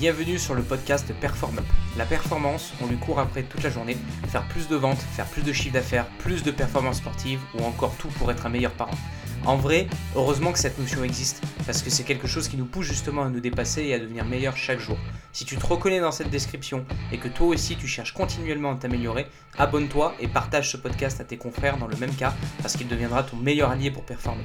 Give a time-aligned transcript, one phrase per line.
[0.00, 1.60] Bienvenue sur le podcast Perform.
[1.98, 5.42] La performance, on lui court après toute la journée, faire plus de ventes, faire plus
[5.42, 8.96] de chiffre d'affaires, plus de performances sportives ou encore tout pour être un meilleur parent.
[9.44, 12.86] En vrai, heureusement que cette notion existe, parce que c'est quelque chose qui nous pousse
[12.86, 14.96] justement à nous dépasser et à devenir meilleur chaque jour.
[15.34, 18.76] Si tu te reconnais dans cette description et que toi aussi tu cherches continuellement à
[18.76, 19.26] t'améliorer,
[19.58, 23.22] abonne-toi et partage ce podcast à tes confrères dans le même cas, parce qu'il deviendra
[23.22, 24.44] ton meilleur allié pour performer.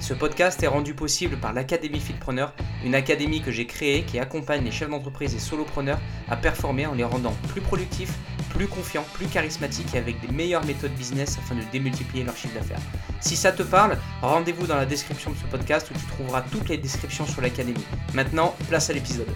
[0.00, 2.52] Ce podcast est rendu possible par l'Académie Fitpreneur,
[2.84, 6.94] une académie que j'ai créée qui accompagne les chefs d'entreprise et solopreneurs à performer en
[6.94, 8.14] les rendant plus productifs,
[8.50, 12.54] plus confiants, plus charismatiques et avec des meilleures méthodes business afin de démultiplier leur chiffre
[12.54, 12.80] d'affaires.
[13.20, 16.68] Si ça te parle, rendez-vous dans la description de ce podcast où tu trouveras toutes
[16.68, 17.84] les descriptions sur l'académie.
[18.14, 19.28] Maintenant, place à l'épisode.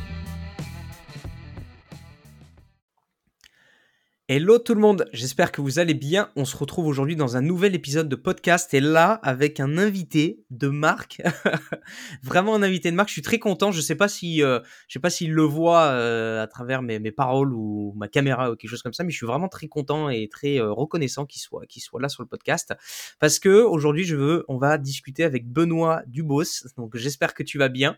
[4.29, 6.33] Hello tout le monde, j'espère que vous allez bien.
[6.35, 10.45] On se retrouve aujourd'hui dans un nouvel épisode de podcast et là avec un invité
[10.51, 11.23] de marque.
[12.25, 13.71] Vraiment un invité de marque, je suis très content.
[13.71, 16.99] Je sais pas si euh, je sais pas s'il le voit euh, à travers mes,
[16.99, 19.69] mes, paroles ou ma caméra ou quelque chose comme ça, mais je suis vraiment très
[19.69, 22.75] content et très euh, reconnaissant qu'il soit qu'il soit là sur le podcast
[23.21, 26.67] parce que aujourd'hui, je veux on va discuter avec Benoît Dubos.
[26.77, 27.97] Donc j'espère que tu vas bien.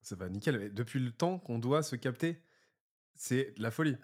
[0.00, 2.40] Ça va nickel, depuis le temps qu'on doit se capter,
[3.16, 3.98] c'est la folie.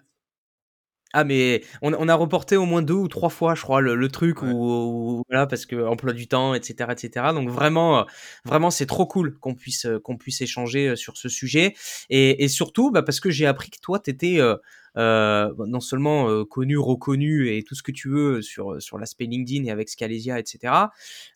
[1.17, 3.95] Ah mais on, on, a reporté au moins deux ou trois fois, je crois, le,
[3.95, 4.49] le truc ouais.
[4.51, 7.27] où, voilà parce que emploi du temps, etc., etc.
[7.33, 8.03] Donc vraiment, euh,
[8.43, 11.73] vraiment, c'est trop cool qu'on puisse euh, qu'on puisse échanger euh, sur ce sujet
[12.09, 14.57] et, et surtout, bah, parce que j'ai appris que toi, t'étais euh,
[14.97, 19.25] euh, non seulement euh, connu, reconnu et tout ce que tu veux sur, sur l'aspect
[19.25, 20.73] LinkedIn et avec Scalesia, etc.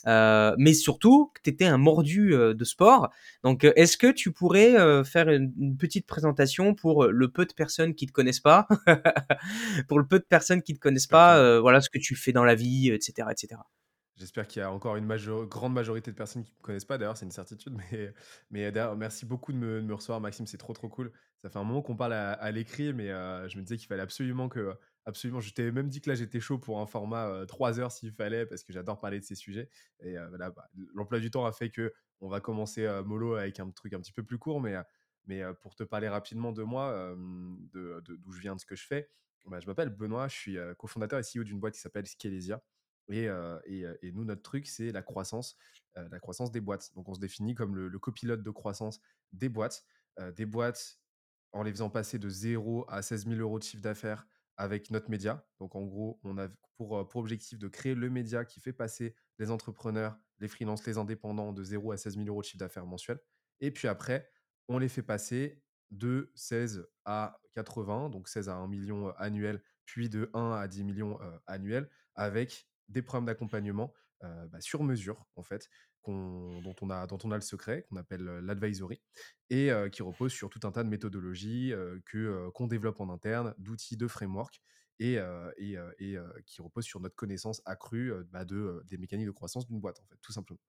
[0.07, 3.09] Euh, mais surtout que tu étais un mordu euh, de sport.
[3.43, 4.59] Donc, euh, est-ce que tu pourrais
[5.03, 8.67] faire une, une, petite présentation pour le peu de personnes qui te connaissent pas,
[9.87, 12.43] pour le peu de personnes qui te connaissent pas, voilà ce que tu fais dans
[12.43, 13.59] la vie, etc., etc.
[14.19, 15.07] J'espère qu'il y a encore une
[15.45, 16.97] grande majorité de personnes qui ne me connaissent pas.
[16.97, 17.73] D'ailleurs, c'est une certitude.
[18.51, 20.45] Mais, d'ailleurs, merci beaucoup de me, de recevoir, Maxime.
[20.45, 21.11] C'est trop, trop cool.
[21.41, 24.01] Ça fait un moment qu'on parle à, l'écrit, mais euh, je me disais qu'il fallait
[24.01, 24.75] absolument que.
[25.05, 25.39] Absolument.
[25.39, 28.11] Je t'ai même dit que là, j'étais chaud pour un format euh, 3 heures s'il
[28.11, 29.69] fallait, parce que j'adore parler de ces sujets.
[30.01, 33.35] Et euh, voilà, bah, l'emploi du temps a fait que on va commencer euh, mollo
[33.35, 34.61] avec un truc un petit peu plus court.
[34.61, 34.75] Mais,
[35.29, 37.15] euh, pour te parler rapidement de moi, euh,
[37.73, 39.09] d'où je viens, de ce que je fais,
[39.45, 40.27] bah, je m'appelle Benoît.
[40.27, 42.61] Je suis cofondateur et CEO d'une boîte qui s'appelle Scalesia.
[43.11, 45.57] Et, nous, notre truc, c'est la croissance,
[45.95, 46.91] la croissance des boîtes.
[46.95, 48.99] Donc, on se définit comme le, copilote de croissance
[49.33, 49.85] des boîtes.
[50.35, 50.99] Des boîtes
[51.51, 54.27] en les faisant passer de 0 à 16 000 euros de chiffre d'affaires
[54.57, 55.45] avec notre média.
[55.59, 59.51] Donc, en gros, on a pour, objectif de créer le média qui fait passer les
[59.51, 63.19] entrepreneurs, les freelances, les indépendants de 0 à 16 000 euros de chiffre d'affaires mensuel.
[63.59, 64.29] Et puis après,
[64.67, 65.61] on les fait passer
[65.91, 70.83] de 16 à 80, donc 16 à 1 million annuel, puis de 1 à 10
[70.83, 75.69] millions annuels, avec des programmes d'accompagnement bah, sur mesure, en fait,
[76.05, 79.01] dont, on a, le secret, qu'on appelle l'advisory,
[79.49, 81.73] et qui repose sur tout un tas de méthodologies
[82.05, 84.61] que, qu'on développe en interne, d'outils, de frameworks,
[84.99, 85.19] et,
[86.45, 90.05] qui repose sur notre connaissance accrue bah, de, des mécaniques de croissance d'une boîte, en
[90.05, 90.59] fait, tout simplement.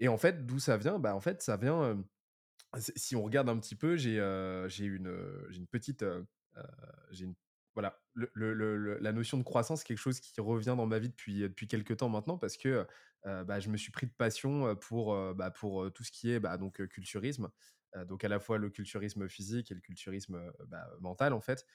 [0.00, 0.98] Et en fait, d'où ça vient?
[0.98, 2.02] Bah, En fait, ça vient...
[2.78, 4.16] si on regarde un petit peu, j'ai,
[4.68, 5.14] j'ai, une,
[5.52, 6.04] une petite...
[7.10, 7.28] j'ai
[7.74, 8.00] voilà,
[8.34, 12.08] la notion de croissance, quelque chose qui revient dans ma vie depuis, depuis quelques temps
[12.08, 12.86] maintenant parce que
[13.26, 16.40] euh, bah, je me suis pris de passion pour, bah, pour tout ce qui est
[16.40, 17.50] bah, donc, culturisme.
[18.06, 20.40] Donc à la fois le culturisme physique et le culturisme
[21.00, 21.66] mental en fait.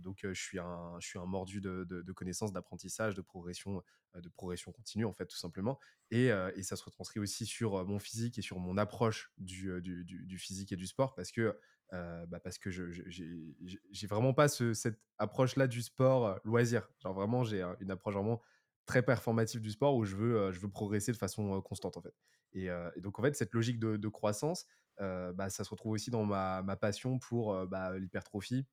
[0.00, 3.82] donc je, suis un, je suis un mordu de, de, connaissances, d'apprentissage, de progression,
[4.14, 5.78] de progression continue en fait tout simplement.
[6.10, 6.26] Et,
[6.56, 10.38] et, ça se retranscrit aussi sur mon physique et sur mon approche du, du, du
[10.38, 11.56] physique et du sport parce que
[11.92, 16.36] euh, bah parce que je j'ai vraiment pas ce, cette approche là du sport euh,
[16.44, 16.88] loisir.
[16.98, 18.42] Genre vraiment j'ai une approche vraiment
[18.86, 22.14] très performative du sport où je veux euh, progresser de façon constante en fait.
[22.52, 24.66] Et, donc en fait cette logique de, croissance
[24.98, 28.66] bah, ça se retrouve aussi dans ma, passion pour bah, l'hypertrophie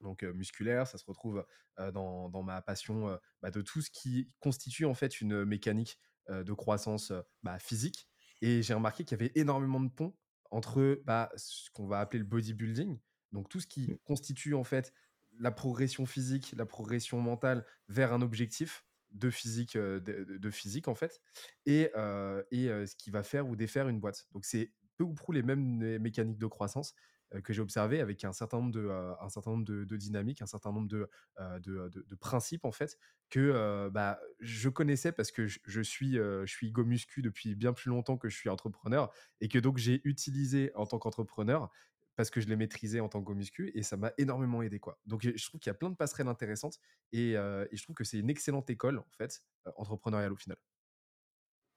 [0.00, 0.86] donc musculaire.
[0.86, 1.44] Ça se retrouve
[1.78, 5.98] dans, ma passion de tout ce qui constitue en fait une mécanique
[6.28, 7.12] de croissance
[7.58, 8.08] physique.
[8.42, 10.14] Et j'ai remarqué qu'il y avait énormément de ponts
[10.50, 12.98] entre bah, ce qu'on va appeler le bodybuilding,
[13.32, 13.98] donc tout ce qui mmh.
[14.04, 14.92] constitue en fait
[15.38, 20.94] la progression physique, la progression mentale vers un objectif de physique, de, de, physique en
[20.94, 21.20] fait,
[21.64, 24.26] et, euh, et ce qui va faire ou défaire une boîte.
[24.32, 26.94] Donc c'est peu ou prou les mêmes mécaniques de croissance,
[27.42, 31.08] que j'ai observé avec un certain nombre de, euh, dynamiques, un certain nombre de,
[31.40, 31.90] euh,
[32.20, 32.98] principes en fait
[33.30, 37.90] que bah, je connaissais parce que je, suis, je suis go muscu depuis bien plus
[37.90, 41.70] longtemps que je suis entrepreneur et que donc j'ai utilisé en tant qu'entrepreneur
[42.16, 44.80] parce que je l'ai maîtrisé en tant que go muscu et ça m'a énormément aidé
[44.80, 44.98] quoi.
[45.06, 46.78] Donc je trouve qu'il y a plein de passerelles intéressantes
[47.12, 49.42] et, et je trouve que c'est une excellente école en fait
[49.76, 50.58] entrepreneuriale au final.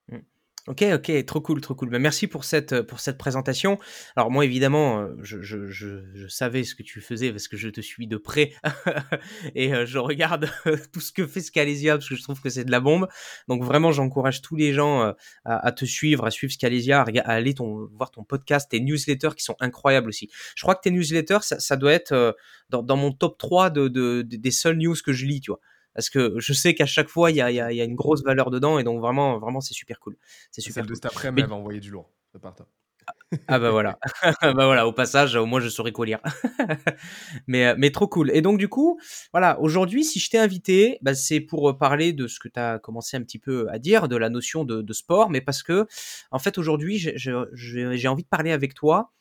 [0.07, 0.40] Mmh.
[0.67, 1.89] OK, OK, trop cool, trop cool.
[1.89, 3.79] Bah, merci pour cette, pour cette présentation.
[4.15, 7.67] Alors moi évidemment, heu, je je je savais ce que tu faisais parce que je
[7.69, 8.53] te suis de près
[9.55, 10.51] et heu, je regarde
[10.93, 13.07] tout ce que fait Scalesia parce que je trouve que c'est de la bombe.
[13.47, 15.13] Donc vraiment, j'encourage tous les gens, heu,
[15.45, 17.55] à te suivre, à suivre Scalesia, à aller
[17.93, 20.29] voir ton podcast, tes newsletters qui sont incroyables aussi.
[20.55, 22.35] Je crois que tes newsletters, ça doit être,
[22.69, 25.59] dans mon top 3 de de des seules news que je lis, tu vois?
[25.93, 27.95] Parce que je sais qu'à chaque fois, il y a, y, a, y a, une
[27.95, 30.17] grosse valeur dedans, et donc vraiment, vraiment, c'est super cool.
[30.51, 30.89] C'est super Celle cool.
[30.91, 32.09] de cet après, mais elle va envoyer du lourd.
[32.33, 32.55] De part
[33.47, 33.97] ah bah voilà,
[34.41, 34.87] bah voilà.
[34.87, 36.19] Au passage, au moins je saurais quoi lire.
[37.47, 38.29] mais mais trop cool.
[38.31, 38.99] Et donc du coup,
[39.31, 39.59] voilà.
[39.59, 43.17] Aujourd'hui, si je t'ai invité, bah, c'est pour parler de ce que tu as commencé
[43.17, 45.87] un petit peu à dire, de la notion de, de sport, mais parce que
[46.31, 49.11] en fait aujourd'hui, j'ai envie de parler avec toi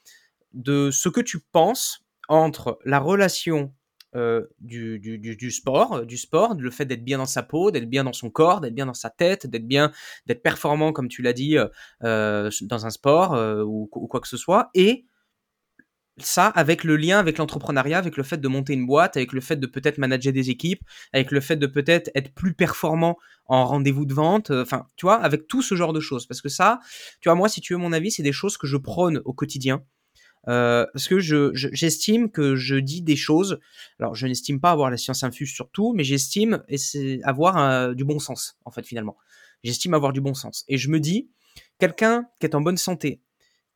[0.53, 3.73] de ce que tu penses entre la relation
[4.17, 7.89] euh, du, du, du, sport, du sport, le fait d'être bien dans sa peau, d'être
[7.89, 9.93] bien dans son corps, d'être bien dans sa tête, d'être bien,
[10.27, 11.69] d'être performant comme tu l'as dit euh,
[12.03, 13.33] euh dans un sport
[13.67, 15.07] ou, ou, quoi que ce soit, et
[16.19, 19.41] ça avec le lien avec l'entrepreneuriat, avec le fait de monter une boîte, avec le
[19.41, 23.17] fait de peut-être manager des équipes, avec le fait de peut-être être plus performant
[23.47, 26.27] en rendez-vous de vente, enfin, tu vois, avec tout ce genre de choses.
[26.27, 26.81] Parce que ça,
[27.21, 29.33] tu vois, moi, si tu veux mon avis, c'est des choses que je prône au
[29.33, 29.85] quotidien.
[30.49, 33.61] Euh, parce que je, j'estime que je dis des choses.
[33.99, 36.63] Alors, je n'estime pas avoir la science infuse sur tout, mais j'estime
[37.25, 39.17] avoir euh, du bon sens, en fait, finalement.
[39.63, 40.65] J'estime avoir du bon sens.
[40.69, 41.29] Et je me dis,
[41.79, 43.21] quelqu'un qui est en bonne santé,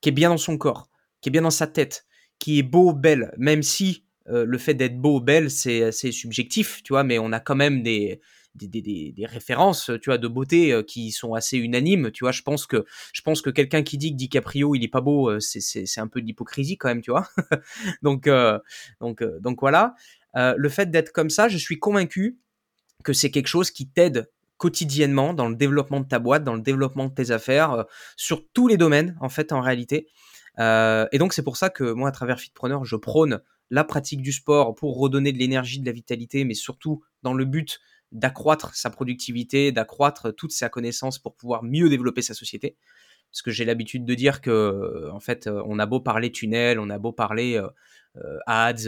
[0.00, 0.88] qui est bien dans son corps,
[1.20, 2.06] qui est bien dans sa tête,
[2.38, 6.82] qui est beau, belle, même si euh, le fait d'être beau, belle, c'est, c'est subjectif,
[6.82, 8.20] tu vois, mais on a quand même des,
[8.54, 12.10] des, références, tu vois, de beauté euh, qui sont assez unanimes.
[12.12, 14.88] Tu vois, je pense que je pense que quelqu'un qui dit que DiCaprio il est
[14.88, 17.28] pas beau, euh, c'est un peu d'hypocrisie quand même, tu vois.
[18.02, 18.58] donc euh,
[19.00, 19.94] donc donc voilà.
[20.34, 22.38] le fait d'être comme ça, je suis convaincu
[23.02, 26.62] que c'est quelque chose qui t'aide quotidiennement dans le développement de ta boîte, dans le
[26.62, 27.84] développement de tes affaires,
[28.16, 30.08] sur tous les domaines en fait en réalité.
[30.58, 33.40] et donc c'est pour ça que moi à travers Fitpreneur, je prône
[33.70, 37.44] la pratique du sport pour redonner de l'énergie, de la vitalité, mais surtout dans le
[37.44, 37.80] but
[38.14, 42.76] d'accroître sa productivité, d'accroître toute sa connaissance pour pouvoir mieux développer sa société.
[43.34, 46.78] Parce que j'ai l'habitude de dire que, en fait, euh, on a beau parler tunnel,
[46.78, 47.66] on a beau parler euh,
[48.16, 48.86] euh, ads,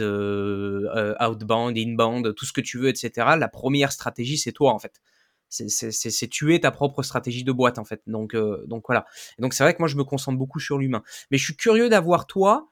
[1.19, 3.35] outbound, inbound, tout ce que tu veux, etc.
[3.37, 5.01] La première stratégie, c'est toi, en fait.
[5.49, 8.01] C'est tuer ta propre stratégie de boîte, en fait.
[8.07, 8.37] Donc,
[8.67, 9.05] donc voilà.
[9.37, 11.03] Et donc c'est vrai que moi, je me concentre beaucoup sur l'humain.
[11.29, 12.69] Mais je suis curieux d'avoir toi,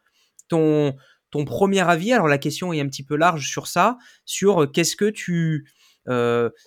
[0.48, 0.96] ton,
[1.46, 2.14] premier avis.
[2.14, 5.70] Alors la question est un petit peu large sur ça, sur qu'est-ce que tu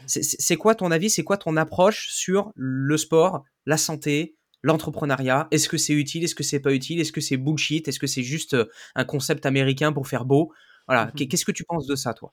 [0.07, 5.49] c'est quoi ton avis, c'est quoi ton approche sur le sport, la santé, l'entrepreneuriat?
[5.51, 7.01] Est-ce que c'est utile Est-ce que c'est pas utile?
[7.01, 7.87] Est-ce que c'est bullshit?
[7.89, 10.53] Est-ce que c'est juste euh, un concept américain pour faire beau?
[10.87, 12.33] Voilà, mmh qu'est-ce que tu penses de ça, toi?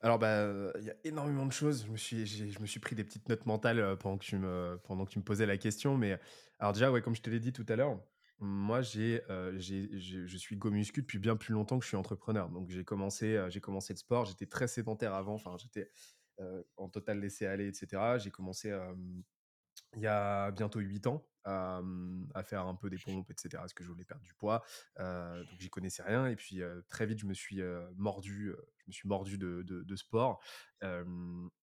[0.00, 1.84] Alors, bah, il y a énormément de choses.
[1.86, 4.36] Je me suis, je me suis pris des petites notes mentales euh, pendant que tu
[4.36, 5.96] me, pendant que tu me posais la question.
[5.96, 6.18] Mais
[6.58, 8.00] alors déjà, ouais, comme je te l'ai dit tout à l'heure,
[8.38, 9.22] moi, j'ai,
[9.58, 12.48] je suis go muscu depuis bien plus longtemps que je suis entrepreneur.
[12.48, 14.24] Donc, j'ai commencé, j'ai commencé le sport.
[14.24, 15.34] J'étais très sédentaire avant.
[15.34, 15.88] Enfin, j'étais
[16.76, 18.18] en total laissé aller, etc.
[18.18, 18.76] J'ai commencé
[19.94, 21.82] il y a bientôt 8 ans à,
[22.44, 23.50] faire un peu des pompes, etc.
[23.54, 24.64] Parce que je voulais perdre du poids.
[24.98, 26.26] donc, j'y connaissais rien.
[26.26, 27.60] Et puis, très vite, je me suis
[27.96, 30.42] mordu, je me suis mordu de, de, sport.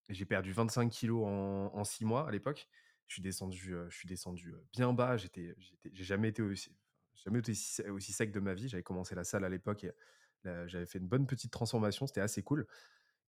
[0.08, 2.70] j'ai perdu 25 kilos en, en 6 mois à l'époque
[3.10, 5.18] je suis descendu, je suis descendu bien bas.
[5.18, 5.56] J'étais,
[5.92, 6.72] j'ai jamais été aussi,
[8.14, 8.70] sec de ma vie.
[8.70, 9.92] J'avais commencé la salle à l'époque et
[10.68, 12.08] j'avais fait une bonne petite transformation.
[12.08, 12.68] C'était assez cool.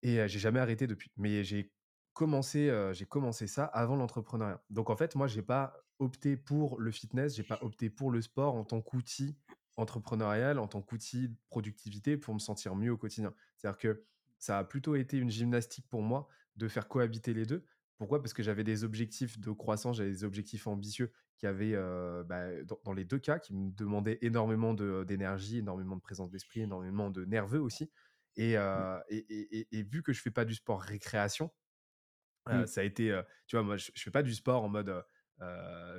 [0.04, 1.12] Et j'ai jamais arrêté depuis.
[1.18, 1.74] Mais j'ai
[2.14, 4.64] commencé, j'ai commencé ça avant l'entrepreneuriat.
[4.70, 8.22] Donc en fait, moi, j'ai pas opté pour le fitness, j'ai pas opté pour le
[8.22, 9.36] sport en tant qu'outil
[9.78, 13.34] entrepreneurial, en tant qu'outil de productivité pour me sentir mieux au quotidien.
[13.58, 14.06] C'est-à-dire que
[14.38, 17.66] ça a plutôt été une gymnastique pour moi de faire cohabiter les deux.
[18.02, 18.20] Pourquoi?
[18.20, 22.48] Parce que j'avais des objectifs de croissance, j'avais des objectifs ambitieux qui avaient, euh, bah,
[22.84, 27.26] dans, les deux cas, qui me demandaient énormément d'énergie, énormément de présence d'esprit, énormément de
[27.26, 27.92] nerveux aussi.
[28.38, 31.52] Et, euh, et, vu que je fais pas du sport récréation,
[32.50, 35.06] euh, ça a été, tu vois, moi, je, je fais pas du sport en mode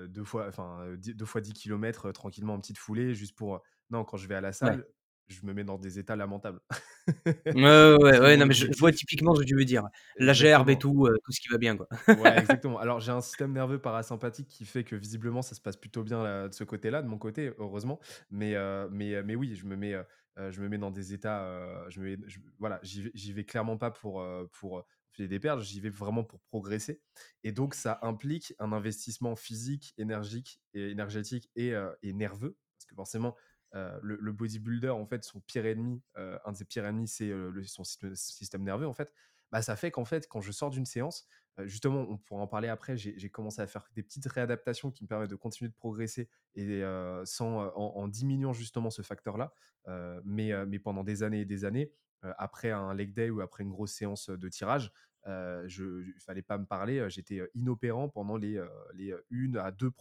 [0.09, 3.63] deux fois, enfin, deux fois 10 km tranquillement en petite foulée, juste pour.
[3.91, 4.85] Non, quand je vais à la salle,
[5.29, 6.61] je me mets dans des états lamentables.
[7.26, 9.85] ouais, ouais, ouais, non, mais je, vois typiquement ce que tu veux dire.
[10.17, 11.88] La gerbe et tout, euh, tout ce qui va bien, quoi.
[12.09, 12.79] ouais, exactement.
[12.79, 16.49] Alors, j'ai un système nerveux parasympathique qui fait que visiblement, ça se passe plutôt bien
[16.49, 18.00] de ce côté-là, de mon côté, heureusement.
[18.31, 19.95] Mais, euh, mais, euh, mais oui, je me mets,
[20.37, 21.88] je me mets dans des états.
[21.88, 22.17] je me
[22.59, 26.41] voilà, j'y vais, vais, clairement pas pour, pour faire des pertes, j'y vais vraiment pour
[26.41, 27.00] progresser.
[27.45, 32.57] Et donc, ça implique un investissement physique, énergique, et énergétique et, et nerveux.
[32.79, 33.37] Parce que forcément,
[33.75, 37.31] euh, le, bodybuilder, en fait, son pire ennemi, euh, un de ses pires ennemis, c'est
[37.31, 39.12] euh, son système nerveux, en fait.
[39.50, 41.26] Bah, ça fait qu'en fait, quand je sors d'une séance,
[41.64, 45.09] justement, on pourra en parler après, j'ai commencé à faire des petites réadaptations qui me
[45.09, 46.83] permettent de continuer de progresser et
[47.25, 49.52] sans, en, diminuant justement ce facteur-là.
[50.25, 53.71] mais, mais pendant des années et des années, après un leg day ou après une
[53.71, 54.91] grosse séance de tirage,
[55.26, 55.31] il
[55.69, 58.59] ne fallait pas me parler, j'étais inopérant pendant les,
[58.95, 59.93] les une à deux,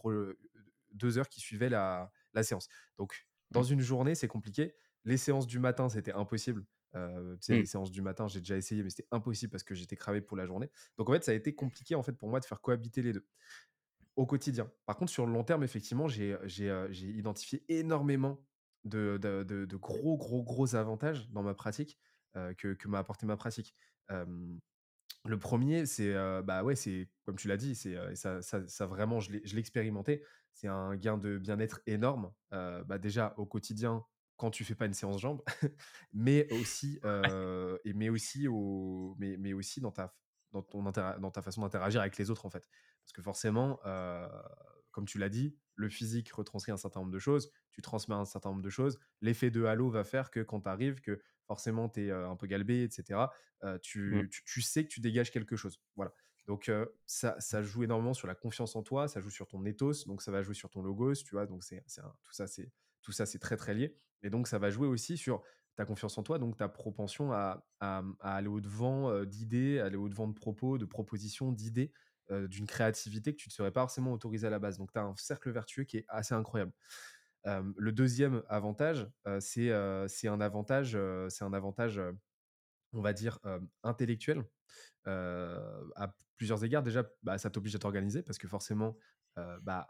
[0.94, 2.68] deux heures qui suivaient la, la séance.
[2.96, 3.72] Donc, dans mmh.
[3.72, 4.74] une journée, c'est compliqué.
[5.04, 6.64] Les séances du matin, c'était impossible.
[6.94, 7.66] Euh, tu sais, les mmh.
[7.66, 10.46] séances du matin, j'ai déjà essayé, mais c'était impossible parce que j'étais cravé pour la
[10.46, 10.70] journée.
[10.98, 13.12] Donc en fait, ça a été compliqué en fait pour moi de faire cohabiter les
[13.12, 13.26] deux
[14.16, 14.70] au quotidien.
[14.84, 18.44] Par contre, sur le long terme, effectivement, j'ai euh, identifié énormément
[18.84, 21.98] de, de, gros, gros, gros avantages dans ma pratique
[22.36, 23.74] euh, que, que m'a apporté ma pratique.
[25.24, 26.12] Le premier, c'est
[26.42, 30.24] bah ouais, c'est comme tu l'as dit, c'est ça, ça, ça, vraiment, je l'ai expérimenté.
[30.52, 32.32] C'est un gain de bien-être énorme.
[32.50, 34.04] bah déjà au quotidien,
[34.36, 35.42] quand tu fais pas une séance jambes,
[36.12, 37.00] mais aussi,
[37.84, 40.14] et mais aussi, au, mais, mais aussi dans, ta,
[40.50, 42.68] dans, ton dans ta façon d'interagir avec les autres, en fait.
[43.04, 43.78] Parce que forcément,
[44.90, 48.24] comme tu l'as dit, le physique retranscrit un certain nombre de choses, tu transmets un
[48.24, 48.98] certain nombre de choses.
[49.20, 52.46] L'effet de halo va faire que quand tu arrives, que forcément tu es un peu
[52.46, 53.20] galbé, etc.,
[53.62, 53.78] mmh.
[53.82, 55.80] tu, tu, sais que tu dégages quelque chose.
[55.96, 56.12] Voilà.
[56.46, 56.70] Donc
[57.06, 60.22] ça, ça joue énormément sur la confiance en toi, ça joue sur ton ethos, donc
[60.22, 61.46] ça va jouer sur ton logos, tu vois.
[61.46, 61.84] Donc c'est
[62.22, 62.72] tout ça, c'est
[63.02, 63.96] tout ça, c'est très très lié.
[64.22, 65.42] Et donc, ça va jouer aussi sur
[65.76, 67.64] ta confiance en toi, donc ta propension à,
[68.20, 71.92] aller au-devant d'idées, aller au-devant de propos, de propositions, d'idées,
[72.30, 74.78] d'une créativité que tu ne serais pas forcément autorisé à la base.
[74.78, 76.72] Donc, tu as un cercle vertueux qui est assez incroyable.
[77.44, 79.08] Le deuxième avantage,
[79.40, 82.00] c'est un avantage, c'est un avantage,
[82.92, 83.38] on va dire,
[83.82, 84.44] intellectuel.
[85.06, 88.96] à plusieurs égards, déjà, bah, ça t'oblige à t'organiser parce que forcément,
[89.36, 89.86] bah,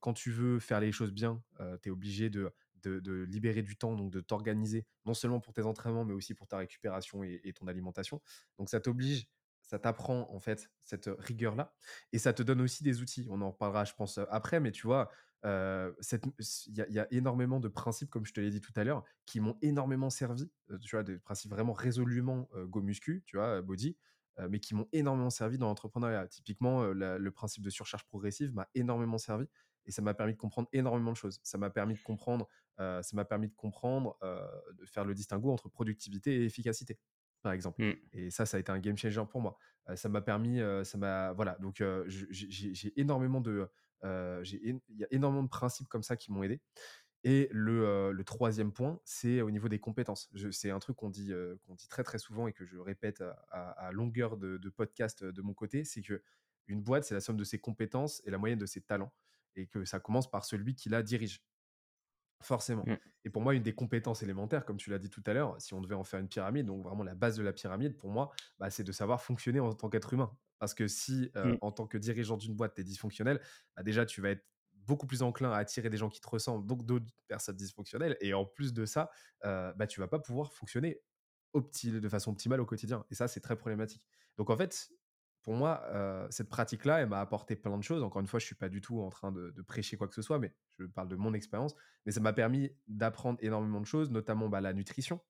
[0.00, 1.42] quand tu veux faire les choses bien,
[1.82, 5.62] tu es obligé de de, libérer du temps, donc de t'organiser, non seulement pour tes
[5.62, 8.20] entraînements, mais aussi pour ta récupération et, ton alimentation.
[8.58, 9.28] Donc ça t'oblige,
[9.62, 11.74] ça t'apprend en fait cette rigueur-là,
[12.12, 13.26] et ça te donne aussi des outils.
[13.30, 15.10] On en reparlera, je pense, après, mais tu vois,
[15.44, 19.40] il y, a énormément de principes, comme je te l'ai dit tout à l'heure, qui
[19.40, 20.50] m'ont énormément servi.
[20.82, 23.96] tu vois, des principes vraiment résolument go muscu, tu vois, body,
[24.48, 26.26] mais qui m'ont énormément servi dans l'entrepreneuriat.
[26.28, 29.46] Typiquement, le principe de surcharge progressive m'a énormément servi
[29.86, 31.40] et ça m'a permis de comprendre énormément de choses.
[31.42, 32.46] Ça m'a permis de comprendre,
[32.78, 36.98] ça m'a permis de comprendre, de faire le distinguo entre productivité et efficacité,
[37.42, 37.82] par exemple.
[37.82, 37.94] Mmh.
[38.12, 39.56] Et ça, ça a été un game changer pour moi.
[39.94, 41.56] ça m'a permis, ça m'a, voilà.
[41.60, 43.70] Donc, j'ai énormément de,
[44.02, 46.60] il y a énormément de principes comme ça qui m'ont aidé.
[47.22, 50.30] Et le, le, troisième point, c'est au niveau des compétences.
[50.52, 51.32] C'est un truc qu'on dit,
[51.66, 55.42] qu'on dit très très souvent et que je répète à, longueur de, de, podcast de
[55.42, 56.22] mon côté, c'est que
[56.66, 59.12] une boîte, c'est la somme de ses compétences et la moyenne de ses talents
[59.56, 61.42] et que ça commence par celui qui la dirige.
[62.42, 62.84] Forcément.
[62.86, 62.96] Mmh.
[63.24, 65.74] Et pour moi, une des compétences élémentaires, comme tu l'as dit tout à l'heure, si
[65.74, 68.30] on devait en faire une pyramide, donc vraiment la base de la pyramide, pour moi,
[68.58, 70.30] bah, c'est de savoir fonctionner en tant qu'être humain.
[70.58, 71.56] Parce que si, mmh.
[71.60, 73.40] en tant que dirigeant d'une boîte, tu es dysfonctionnel,
[73.76, 74.44] bah, déjà, tu vas être
[74.86, 78.16] beaucoup plus enclin à attirer des gens qui te ressemblent, donc d'autres personnes dysfonctionnelles.
[78.20, 79.10] Et en plus de ça,
[79.44, 81.00] euh, bah, tu vas pas pouvoir fonctionner
[81.54, 83.04] de façon optimale au quotidien.
[83.10, 84.06] Et ça, c'est très problématique.
[84.36, 84.90] Donc en fait,
[85.42, 85.82] pour moi,
[86.30, 88.02] cette pratique-là, elle m'a apporté plein de choses.
[88.02, 90.22] Encore une fois, je suis pas du tout en train de, prêcher quoi que ce
[90.22, 91.74] soit, mais je parle de mon expérience.
[92.04, 95.20] Mais ça m'a permis d'apprendre énormément de choses, notamment bah, la nutrition.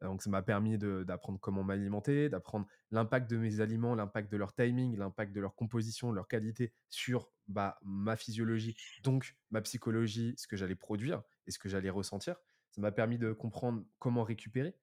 [0.00, 4.54] Donc, ça m'a permis d'apprendre comment m'alimenter, d'apprendre l'impact de mes aliments, l'impact de leur
[4.54, 10.46] timing, l'impact de leur composition, leur qualité sur bah, ma physiologie, donc ma psychologie, ce
[10.46, 12.36] que j'allais produire et ce que j'allais ressentir.
[12.70, 14.76] Ça m'a permis de comprendre comment récupérer,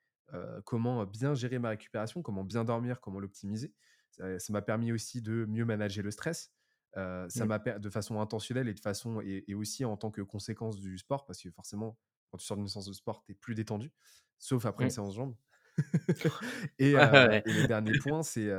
[0.66, 3.74] comment bien gérer ma récupération, comment bien dormir, comment l'optimiser.
[4.18, 6.52] Ça m'a permis aussi de mieux manager le stress.
[6.96, 7.46] ça mmh.
[7.46, 11.26] m'a de façon intentionnelle et de façon et, aussi en tant que conséquence du sport
[11.26, 11.98] parce que forcément
[12.30, 13.92] quand tu sors d'une séance de sport tu es plus détendu
[14.40, 14.92] sauf après une mmh.
[14.92, 15.36] séance jambes
[16.80, 18.50] et, le dernier point c'est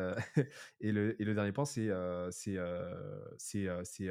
[0.80, 1.90] et, le, et le dernier point c'est
[2.30, 2.56] c'est
[3.38, 4.08] c'est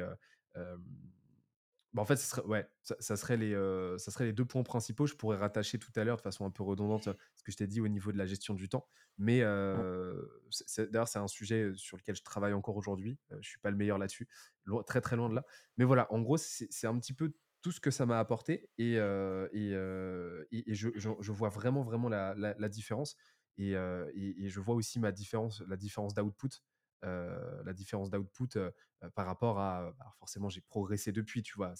[1.94, 3.54] bah, en fait, ça serait, ouais, ça, serait les,
[3.98, 5.06] ça serait les deux points principaux.
[5.06, 7.66] Je pourrais rattacher tout à l'heure de façon un peu redondante ce que je t'ai
[7.66, 8.88] dit au niveau de la gestion du temps.
[9.18, 13.18] Mais d'ailleurs, c'est un sujet sur lequel je travaille encore aujourd'hui.
[13.30, 14.28] je ne suis pas le meilleur là-dessus,
[14.86, 15.44] très très loin de là.
[15.76, 18.94] Mais voilà, en gros, c'est un petit peu tout ce que ça m'a apporté et,
[18.94, 19.70] et,
[20.50, 23.16] et, je, je, vois vraiment vraiment la, la, différence.
[23.58, 26.71] Et, et, je vois aussi ma différence, la différence d'output euh,
[27.02, 28.70] la différence d'output euh,
[29.02, 29.92] euh, par rapport à.
[29.98, 31.74] Bah, forcément, j'ai progressé depuis, tu vois.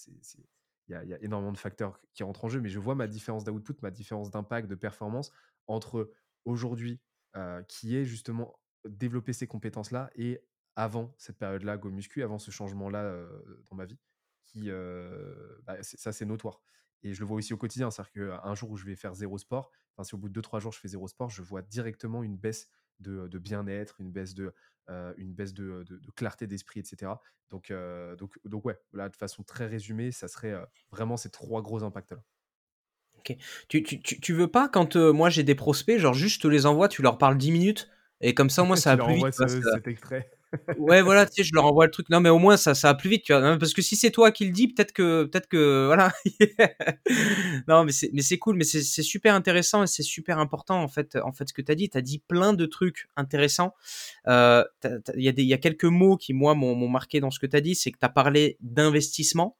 [0.89, 3.45] Il y, a énormément de facteurs qui rentrent en jeu, mais je vois ma différence
[3.45, 5.31] d'output, ma différence d'impact, de performance
[5.67, 6.11] entre
[6.43, 6.99] aujourd'hui,
[7.69, 10.43] qui est justement développer ces compétences-là, et
[10.75, 13.25] avant cette période-là, Go Muscu, avant ce changement-là
[13.69, 13.97] dans ma vie,
[14.45, 14.69] qui,
[15.65, 16.61] bah, ça c'est notoire.
[17.03, 19.37] Et je le vois aussi au quotidien, c'est-à-dire qu'un jour où je vais faire zéro
[19.37, 22.23] sport, enfin si au bout de 2-3 jours je fais zéro sport, je vois directement
[22.23, 22.69] une baisse
[22.99, 24.53] de, de bien-être, une baisse de,
[25.17, 27.11] une baisse de, de, clarté d'esprit, etc.
[27.49, 27.73] Donc,
[28.17, 30.53] donc, donc ouais, là, de façon très résumée, ça serait
[30.91, 32.23] vraiment ces trois gros impacts-là.
[33.19, 33.37] Ok.
[33.69, 36.89] Tu, tu, tu, veux pas, quand moi j'ai des prospects, genre juste te les envoies,
[36.89, 39.33] tu leur parles 10 minutes, et comme ça, moi, ça va plus vite.
[39.33, 40.29] cet extrait
[40.77, 42.09] ouais, voilà, tu sais, je leur envoie le truc.
[42.09, 43.57] Non, mais au moins, ça, ça va plus vite, tu vois.
[43.57, 46.11] Parce que si c'est toi qui le dis, peut-être que, peut-être que, voilà.
[47.67, 51.31] non, mais c'est, cool, mais c'est, super intéressant et c'est super important, en fait, en
[51.31, 51.89] fait, ce que tu as dit.
[51.89, 53.73] Tu as dit plein de trucs intéressants.
[54.27, 54.63] Euh,
[55.15, 57.47] il y, a des, y a quelques mots qui, moi, m'ont, marqué dans ce que
[57.47, 57.75] tu as dit.
[57.75, 59.57] C'est que tu as parlé d'investissement.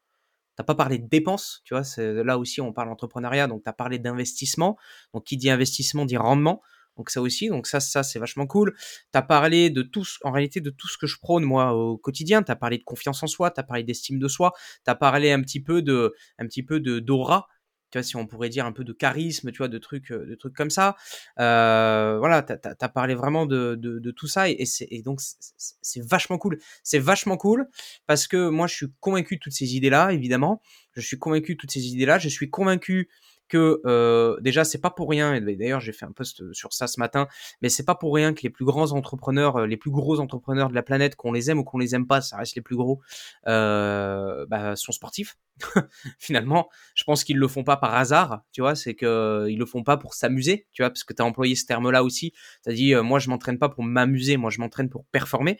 [0.56, 3.74] T'as pas parlé de dépenses, tu vois, là aussi on parle d'entrepreneuriat, donc tu as
[3.74, 4.78] parlé d'investissement.
[5.12, 6.62] Donc qui dit investissement dit rendement.
[6.98, 8.76] Donc ça aussi, donc ça, ça c'est vachement cool.
[9.12, 11.98] Tu as parlé de tout, en réalité, de tout ce que je prône moi au
[11.98, 12.44] quotidien.
[12.44, 14.54] Tu as parlé de confiance en soi, tu as parlé d'estime de soi,
[14.86, 17.48] tu as parlé un petit peu de, un petit peu de d'aura.
[17.92, 20.26] Tu vois, si on pourrait dire un peu de charisme, tu vois, de trucs, euh,
[20.26, 20.96] de trucs comme ça.
[21.40, 24.66] Euh, voilà, tu as, parlé vraiment de, tout ça et,
[25.06, 26.58] donc c'est vachement cool.
[26.82, 27.70] C'est vachement cool
[28.08, 30.60] parce que moi je suis convaincu de toutes ces idées-là, évidemment.
[30.94, 32.18] Je suis convaincu de toutes ces idées-là.
[32.18, 33.10] Je suis convaincu
[33.48, 35.34] que euh, déjà c'est pas pour rien.
[35.34, 37.28] Et d'ailleurs j'ai fait un post sur ça ce matin,
[37.62, 40.70] mais c'est pas pour rien que les plus grands entrepreneurs, euh, les plus gros entrepreneurs
[40.70, 42.76] de la planète, qu'on les aime ou qu'on les aime pas, ça reste les plus
[42.76, 43.02] gros,
[43.48, 45.38] euh, bah, sont sportifs.
[46.20, 49.66] Finalement, je pense qu'ils le font pas par hasard, tu vois, c'est que ils le
[49.66, 52.34] font pas pour s'amuser, tu vois, parce que tu as employé ce terme-là aussi.
[52.64, 55.60] Tu as dit, moi je m'entraîne pas pour m'amuser, moi je m'entraîne pour performer.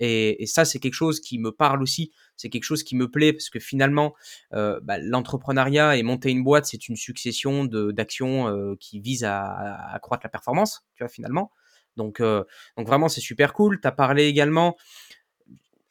[0.00, 3.32] Et, ça, c'est quelque chose qui me parle aussi, c'est quelque chose qui me plaît
[3.32, 4.14] parce que finalement,
[4.52, 9.92] euh, bah, l'entrepreneuriat et monter une boîte, c'est une succession d'actions euh, qui visent à,
[9.92, 11.50] accroître la performance, tu vois, finalement.
[11.96, 12.42] Donc, euh,
[12.76, 13.80] donc vraiment, c'est super cool.
[13.80, 14.76] Tu as parlé également,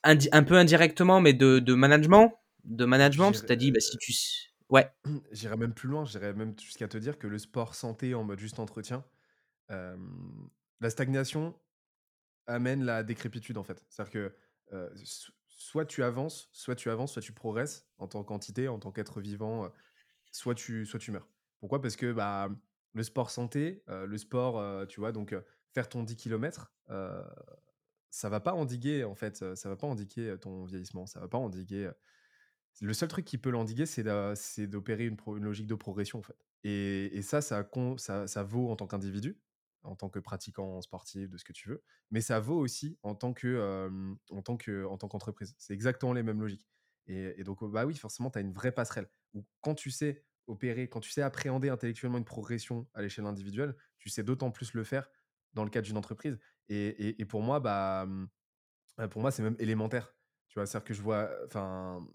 [0.04, 2.34] un peu indirectement, mais de, de management.
[2.66, 4.14] De management, tu as dit, bah, si tu.
[4.70, 4.90] Ouais.
[5.32, 8.40] J'irais même plus loin, j'irais même jusqu'à te dire que le sport santé en mode
[8.40, 9.04] juste entretien,
[9.70, 11.56] la stagnation,
[12.48, 13.84] amène la décrépitude en fait.
[13.90, 14.36] C'est-à-dire que
[15.48, 19.22] soit tu avances, soit tu avances, soit tu progresses en tant qu'entité, en tant qu'être
[19.22, 19.72] vivant,
[20.32, 21.30] soit tu soit tu meurs.
[21.60, 21.82] Pourquoi?
[21.82, 22.50] Parce que bah
[22.94, 25.36] le sport santé, le sport, tu vois, donc
[25.74, 26.74] faire ton 10 km,
[28.10, 31.38] ça va pas endiguer en fait, ça va pas endiguer ton vieillissement, ça va pas
[31.38, 31.90] endiguer.
[32.82, 36.38] Le seul truc qui peut l'endiguer, c'est d'opérer une, logique de progression en fait.
[36.64, 39.38] Et, ça, ça vaut en tant qu'individu,
[39.84, 43.16] en tant que pratiquant sportif, de ce que tu veux, mais ça vaut aussi en
[43.16, 43.90] tant que
[44.30, 45.56] en tant que en tant qu'entreprise.
[45.58, 46.68] C'est exactement les mêmes logiques.
[47.08, 50.88] Et, donc bah oui, forcément, tu as une vraie passerelle où quand tu sais opérer,
[50.90, 54.84] quand tu sais appréhender intellectuellement une progression à l'échelle individuelle, tu sais d'autant plus le
[54.84, 55.10] faire
[55.54, 56.40] dans le cadre d'une entreprise.
[56.70, 58.08] Et, et, pour moi, bah,
[58.98, 60.16] bah pour moi, c'est même élémentaire.
[60.48, 62.08] Tu vois, c'est-à-dire que je vois, enfin,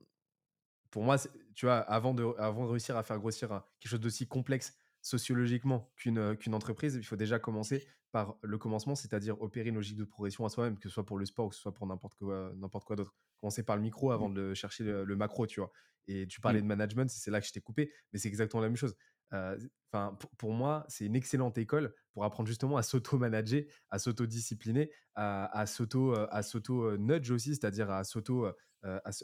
[0.90, 1.16] pour moi,
[1.54, 3.48] tu vois, avant de, avant de réussir à faire grossir
[3.80, 9.40] quelque chose d'aussi complexe sociologiquement qu'une entreprise, il faut déjà commencer par le commencement, c'est-à-dire
[9.40, 11.54] opérer une logique de progression à soi-même, que ce soit pour le sport ou que
[11.54, 12.52] ce soit pour n'importe quoi,
[12.84, 13.14] quoi d'autre.
[13.40, 14.34] Commencer par le micro avant mmh.
[14.34, 15.70] de chercher le, macro, tu vois.
[16.06, 16.62] Et tu parlais mmh.
[16.62, 18.96] de management, c'est là que je t'ai coupé, mais c'est exactement la même chose.
[19.30, 25.66] Enfin, pour, moi, c'est une excellente école pour apprendre justement à s'auto-manager, à s'auto-discipliner, à,
[25.66, 28.54] s'auto, à s'auto-nudge aussi, c'est-à-dire à s'auto, à,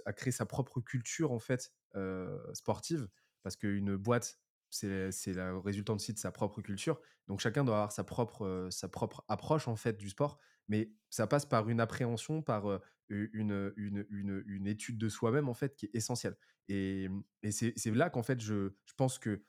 [0.05, 1.73] à, créer sa propre culture en fait
[2.53, 3.09] sportive,
[3.43, 4.39] parce qu'une boîte
[4.75, 7.01] c'est la résultante aussi de sa propre culture.
[7.29, 11.27] Donc chacun doit avoir sa propre, sa propre approche en fait du sport, mais ça
[11.27, 15.95] passe par une appréhension, par une, une, une, étude de soi-même en fait qui est
[15.95, 16.37] essentielle.
[16.69, 17.09] Et,
[17.43, 19.43] et c'est là qu'en fait je, je, pense que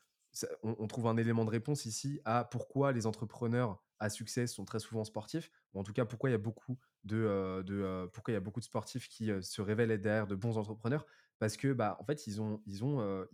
[0.63, 4.79] on, trouve un élément de réponse ici à pourquoi les entrepreneurs à succès sont très
[4.79, 8.35] souvent sportifs, ou en tout cas pourquoi il y a beaucoup de, de pourquoi il
[8.35, 11.05] y a beaucoup de sportifs qui se révèlent être derrière de bons entrepreneurs,
[11.39, 13.25] parce que bah en fait ils ont ils ont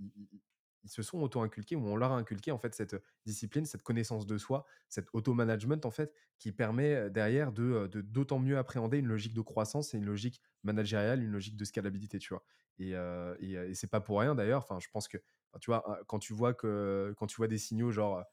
[0.83, 4.25] ils se sont auto-inculqués ou on leur a inculqué en fait cette discipline, cette connaissance
[4.25, 9.33] de soi, cet auto-management en fait qui permet derrière de d'autant mieux appréhender une logique
[9.33, 12.43] de croissance et une logique managériale, une logique de scalabilité, tu vois.
[12.79, 14.63] Et, et, c'est pas pour rien d'ailleurs.
[14.63, 15.17] Enfin, je pense que
[15.59, 18.23] tu vois quand tu vois que quand tu vois des signaux genre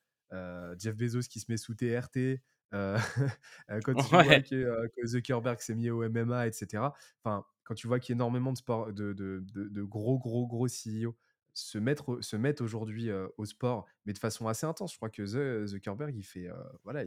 [0.78, 2.40] Jeff Bezos qui se met sous TRT,
[2.72, 6.84] quand tu vois que, Zuckerberg s'est mis au MMA, etc.
[7.22, 10.46] Enfin, quand tu vois qu'il y a énormément de, sport, de, de, de gros, gros,
[10.46, 11.14] gros CEO
[11.58, 14.92] se mettre, se mettre aujourd'hui au sport, mais de façon assez intense.
[14.92, 15.26] Je crois que
[15.66, 16.48] Zuckerberg, il fait,
[16.84, 17.04] voilà,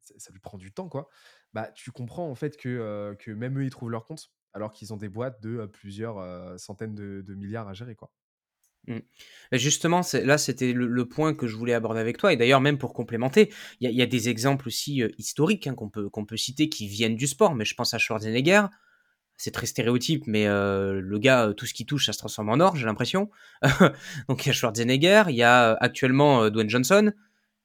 [0.00, 1.08] ça, lui prend du temps, quoi.
[1.52, 4.92] Bah, tu comprends en fait que, que même eux, ils trouvent leur compte, alors qu'ils
[4.92, 8.12] ont des boîtes de plusieurs centaines de, milliards à gérer, quoi.
[8.86, 8.98] Mmh.
[9.52, 12.34] Justement, là, c'était le, point que je voulais aborder avec toi.
[12.34, 16.10] Et d'ailleurs, même pour complémenter, il y, a des exemples aussi historiques hein, qu'on peut,
[16.10, 17.54] qu'on peut citer qui viennent du sport.
[17.54, 18.66] Mais je pense à Schwarzenegger,
[19.36, 22.50] c'est très stéréotype, mais euh, le gars, euh, tout ce qui touche, ça se transforme
[22.50, 23.30] en or, j'ai l'impression.
[24.28, 27.12] Donc il y a Schwarzenegger, il y a euh, actuellement Dwayne Johnson,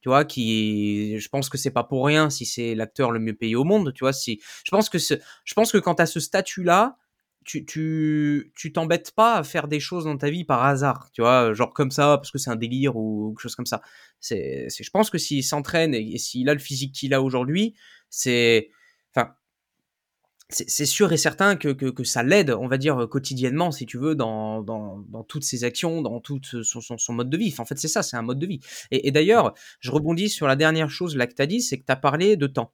[0.01, 3.35] tu vois, qui, je pense que c'est pas pour rien si c'est l'acteur le mieux
[3.35, 4.13] payé au monde, tu vois.
[4.13, 6.97] Si, je pense que je pense que quand tu as ce statut-là,
[7.45, 11.21] tu, tu, tu t'embêtes pas à faire des choses dans ta vie par hasard, tu
[11.21, 13.81] vois, genre comme ça, parce que c'est un délire ou quelque chose comme ça.
[14.19, 17.75] C'est, je pense que s'il s'entraîne et, et s'il a le physique qu'il a aujourd'hui,
[18.09, 18.69] c'est,
[19.15, 19.33] enfin,
[20.51, 23.99] c'est sûr et certain que, que, que ça l'aide, on va dire, quotidiennement, si tu
[23.99, 27.49] veux, dans, dans, dans toutes ses actions, dans tout son, son, son, mode de vie.
[27.51, 28.59] Enfin, en fait, c'est ça, c'est un mode de vie.
[28.89, 31.77] Et, et d'ailleurs, je rebondis sur la dernière chose là que tu as dit, c'est
[31.77, 32.73] que tu as parlé de temps.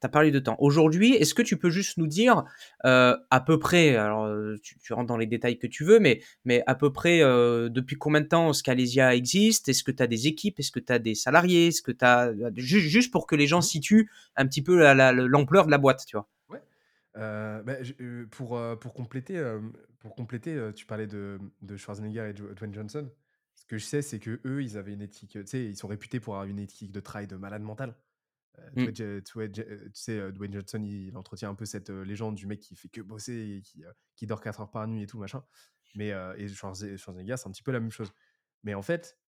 [0.00, 0.56] Tu as parlé de temps.
[0.60, 2.44] Aujourd'hui, est-ce que tu peux juste nous dire
[2.84, 4.30] euh, à peu près, alors
[4.62, 7.70] tu, tu, rentres dans les détails que tu veux, mais, mais à peu près euh,
[7.70, 9.70] depuis combien de temps Scalesia existe?
[9.70, 10.60] Est-ce que tu as des équipes?
[10.60, 11.68] Est-ce que tu as des salariés?
[11.68, 12.32] Est-ce que tu as.
[12.54, 14.76] Juste pour que les gens situent un petit peu
[15.26, 16.28] l'ampleur de la boîte, tu vois?
[17.18, 19.60] Euh, bah, je, pour, euh, pour compléter, euh,
[19.98, 23.10] pour compléter tu parlais de, de Schwarzenegger et Dwayne Johnson.
[23.54, 25.88] Ce que je sais, c'est que eux, ils avaient une éthique, tu sais, ils sont
[25.88, 27.96] réputés pour avoir une éthique de travail de malade mental.
[28.76, 28.92] Mm.
[28.92, 29.22] Tu
[29.92, 33.56] sais, Dwayne Johnson, il, entretient un peu cette légende du mec qui fait que bosser
[33.58, 35.44] et qui, qui dort 4 heures par nuit et tout, machin.
[35.96, 38.12] Mais, et Schwarzenegger, c'est un petit peu la même chose.
[38.62, 39.18] Mais en fait,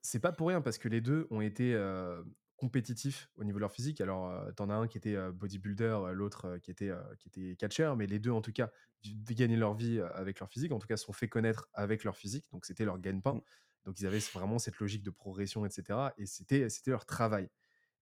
[0.00, 1.74] c'est pas pour rien parce que les deux ont été
[2.58, 4.00] compétitifs au niveau de leur physique.
[4.02, 8.18] Alors, t'en as un qui était bodybuilder, l'autre qui était qui était catcher, mais les
[8.18, 8.70] deux en tout cas
[9.04, 10.72] gagnaient leur vie avec leur physique.
[10.72, 12.46] En tout cas, se sont fait connaître avec leur physique.
[12.52, 13.34] Donc, c'était leur gagne-pain.
[13.34, 13.42] Mmh.
[13.86, 16.10] Donc, ils avaient vraiment cette logique de progression, etc.
[16.18, 17.48] Et c'était c'était leur travail.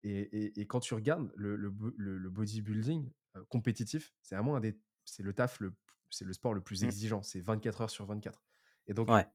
[0.03, 3.11] Et, et, quand tu regardes le, le, le, bodybuilding
[3.49, 5.73] compétitif, c'est vraiment un des c'est le taf le
[6.11, 6.85] c'est le sport le plus mmh.
[6.85, 7.23] exigeant.
[7.23, 8.41] C'est 24 heures sur 24.
[8.87, 9.25] Et donc, ouais.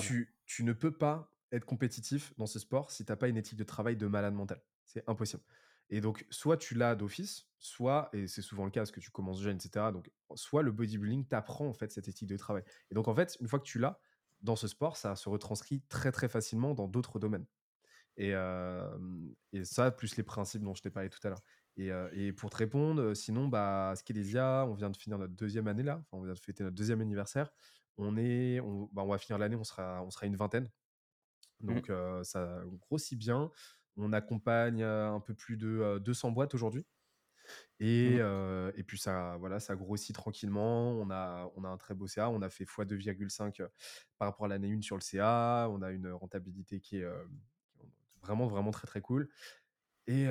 [0.00, 3.36] Tu, tu ne peux pas être compétitif dans ce sport si tu n'as pas une
[3.36, 4.60] éthique de travail de malade mental.
[4.84, 5.42] C'est impossible.
[5.90, 9.10] Et donc, soit tu l'as d'office, soit, et c'est souvent le cas parce que tu
[9.10, 9.86] commences jeune, etc.
[9.92, 12.62] Donc, soit le bodybuilding t'apprend en fait cette éthique de travail.
[12.90, 14.00] Et donc, en fait, une fois que tu l'as
[14.40, 17.44] dans ce sport, ça se retranscrit très très facilement dans d'autres domaines.
[18.16, 18.32] Et,
[19.64, 21.42] ça, plus les principes dont je t'ai parlé tout à l'heure.
[21.76, 25.82] Et, et, pour te répondre, sinon, bah, Skelésia, on vient de finir notre deuxième année
[25.82, 27.50] là, enfin, on vient de fêter notre deuxième anniversaire.
[27.96, 30.68] On, est, on, bah, on va finir l'année, on sera, on sera une vingtaine.
[31.60, 31.74] Mmh.
[31.74, 31.92] Donc
[32.24, 33.50] ça grossit bien.
[33.96, 36.86] On accompagne un peu plus de 200 boîtes aujourd'hui.
[37.80, 38.72] Et, mmh.
[38.76, 40.92] et, puis ça, voilà, ça grossit tranquillement.
[40.92, 42.30] On a, on a un très beau CA.
[42.30, 43.66] On a fait x2,5
[44.18, 45.68] par rapport à l'année 1 sur le CA.
[45.70, 47.08] On a une rentabilité qui est
[48.22, 49.28] vraiment, vraiment très, très cool.
[50.06, 50.24] Et,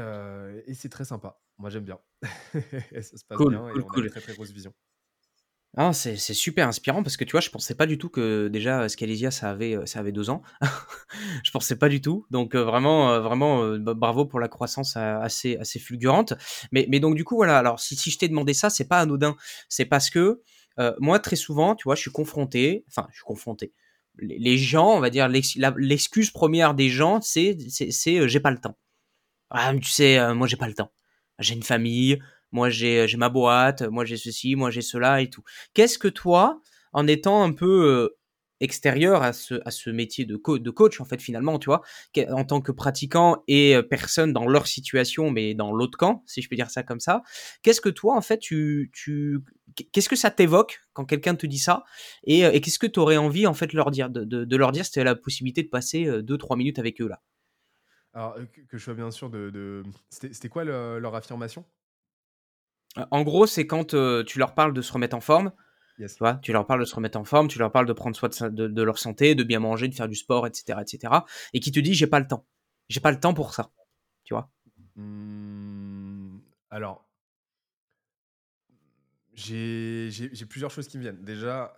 [0.65, 1.39] et c'est très sympa.
[1.59, 1.99] Moi, j'aime bien.
[2.91, 4.73] et ça se passe bien et on a une très, très grosse vision.
[5.77, 8.89] Ah, c'est super inspirant parce que tu vois, je pensais pas du tout que déjà
[8.89, 10.41] Scalesia ça avait ça avait deux ans.
[11.43, 12.25] je pensais pas du tout.
[12.31, 16.33] Donc vraiment vraiment bravo pour la croissance assez assez fulgurante.
[16.71, 17.59] Mais mais donc du coup voilà.
[17.59, 19.35] Alors si si je t'ai demandé ça, c'est pas anodin.
[19.69, 20.41] C'est parce que
[20.99, 22.83] moi très souvent, tu vois, je suis confronté.
[22.87, 23.71] Enfin, je suis confronté.
[24.17, 28.77] Les, gens, on va dire l'excuse première des gens, c'est c'est j'ai pas le temps.
[29.51, 30.91] Ah, tu sais, moi j'ai pas le temps.
[31.39, 32.19] J'ai une famille,
[32.51, 35.43] moi j'ai j'ai ma boîte, moi j'ai ceci, moi j'ai cela et tout.
[35.73, 36.61] Qu'est-ce que toi,
[36.93, 38.17] en étant un peu euh,
[38.59, 41.81] extérieur à ce, métier de, coach, en fait, finalement, tu vois,
[42.29, 46.41] en tant que pratiquant et euh, personne dans leur situation, mais dans l'autre camp, si
[46.41, 47.23] je peux dire ça comme ça,
[47.61, 48.91] qu'est-ce que toi, en fait, tu,
[49.93, 51.83] qu'est-ce que ça t'évoque quand quelqu'un te dit ça
[52.25, 55.15] et, euh, qu'est-ce que tu aurais envie, en fait, de, leur dire si tu la
[55.15, 57.21] possibilité de passer 2-3 minutes avec eux, là?
[58.13, 58.35] Alors,
[58.67, 59.83] que je sois bien sûr de...
[60.09, 61.63] C'était quoi leur affirmation?
[62.95, 65.51] En gros, c'est quand tu leur parles de se remettre en forme.
[65.97, 68.15] Tu, vois, tu leur parles de se remettre en forme, tu leur parles de prendre
[68.15, 71.13] soin de, leur santé, de bien manger, de faire du sport, etc., etc.
[71.53, 72.47] Et qui te dit j'ai pas le temps,
[72.87, 73.73] j'ai pas le temps pour ça,
[74.23, 74.49] tu vois?
[74.95, 77.05] Mmh, alors,
[79.33, 80.09] j'ai
[80.47, 81.21] plusieurs choses qui me viennent.
[81.21, 81.77] Déjà,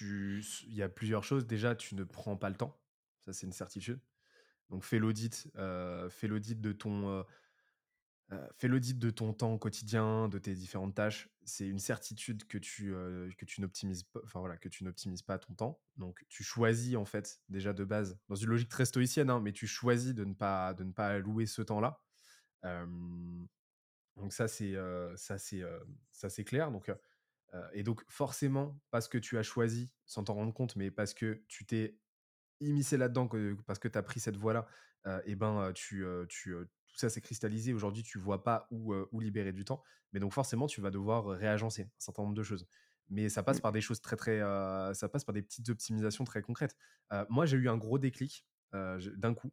[0.00, 1.46] il y a plusieurs choses.
[1.46, 2.80] Déjà, tu ne prends pas le temps,
[3.20, 4.00] ça c'est une certitude.
[4.70, 5.48] Donc fais l'audit,
[6.08, 7.26] fais l'audit de ton
[8.56, 11.28] fais l'audit de ton temps quotidien, de tes différentes tâches.
[11.44, 12.92] C'est une certitude que tu,
[13.36, 15.80] que tu n'optimises pas, enfin voilà, que tu n'optimises pas ton temps.
[15.96, 19.52] Donc tu choisis en fait déjà de base, dans une logique très stoïcienne, hein, mais
[19.52, 22.00] tu choisis de ne pas de ne pas ce temps-là.
[22.62, 24.76] donc ça c'est
[25.16, 25.62] ça c'est
[26.12, 26.70] ça c'est clair.
[26.70, 26.90] Donc
[27.72, 31.42] et donc forcément parce que tu as choisi sans t'en rendre compte, mais parce que
[31.48, 31.98] tu t'es
[32.60, 33.28] immiscé là-dedans,
[33.66, 34.68] parce que tu as pris cette voie-là,
[35.24, 36.54] et ben tu, tu
[37.00, 37.72] ça s'est cristallisé.
[37.72, 39.82] Aujourd'hui, tu vois pas où, où, libérer du temps.
[40.12, 42.66] Mais donc, forcément, tu vas devoir réagencer un certain nombre de choses.
[43.08, 43.62] Mais ça passe mmh.
[43.62, 44.38] par des choses très, très.
[44.94, 46.76] ça passe par des petites optimisations très concrètes.
[47.28, 49.52] moi, j'ai eu un gros déclic d'un coup.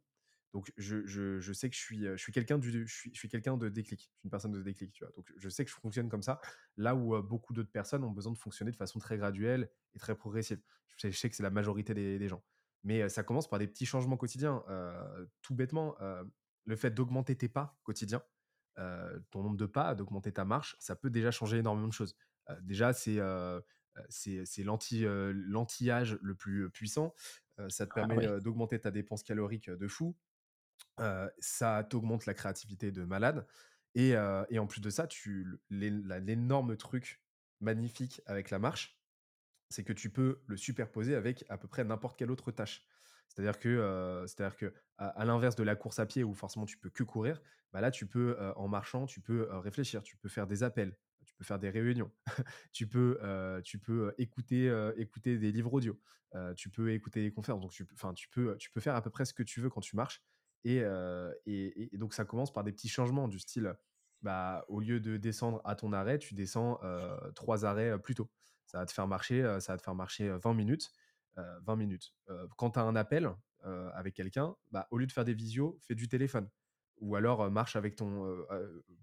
[0.54, 3.28] Donc, je, je, je, sais que je suis, je suis quelqu'un je suis, je suis
[3.28, 4.00] quelqu'un de déclic.
[4.00, 5.12] Je suis une personne de déclic, tu vois.
[5.14, 6.40] Donc, je sais que je fonctionne comme ça.
[6.76, 10.14] Là où beaucoup d'autres personnes ont besoin de fonctionner de façon très graduelle et très
[10.14, 10.60] progressive.
[10.96, 12.42] Je sais, que c'est la majorité des, des gens.
[12.82, 14.64] mais ça commence par des petits changements quotidiens.
[15.42, 15.96] tout bêtement,
[16.68, 18.22] le fait d'augmenter tes pas quotidiens,
[19.30, 22.14] ton nombre de pas, d'augmenter ta marche, ça peut déjà changer énormément de choses.
[22.60, 23.18] déjà, c'est
[24.10, 27.14] c'est l'anti-âge le plus puissant.
[27.68, 30.14] ça te ah permet d'augmenter ta dépense calorique de fou.
[31.38, 33.46] ça t'augmente la créativité de malade.
[33.94, 34.10] Et,
[34.50, 37.20] et, en plus de ça, tu l'énorme truc
[37.60, 39.00] magnifique avec la marche,
[39.70, 42.86] c'est que tu peux le superposer avec à peu près n'importe quelle autre tâche.
[43.28, 46.90] C'est-à-dire que, c'est-à-dire que à, l'inverse de la course à pied où forcément tu peux
[46.90, 47.40] que courir,
[47.72, 51.34] bah là tu peux en marchant, tu peux réfléchir, tu peux faire des appels, tu
[51.34, 52.10] peux faire des réunions,
[52.72, 53.18] tu peux,
[53.64, 56.00] tu peux écouter, écouter des livres audio,
[56.56, 57.62] tu peux écouter des conférences.
[57.62, 59.70] Donc tu, enfin tu peux, tu peux faire à peu près ce que tu veux
[59.70, 60.22] quand tu marches.
[60.64, 60.82] Et,
[61.46, 63.76] et, et donc ça commence par des petits changements du style,
[64.22, 66.80] bah au lieu de descendre à ton arrêt, tu descends
[67.34, 68.30] trois arrêts plus tôt.
[68.66, 70.90] Ça va te faire marcher, ça va te faire marcher 20 minutes.
[71.62, 72.14] 20 minutes.
[72.56, 73.32] quand tu as un appel
[73.94, 76.48] avec quelqu'un, bah, au lieu de faire des visios, fais du téléphone.
[77.00, 78.44] Ou alors marche avec ton.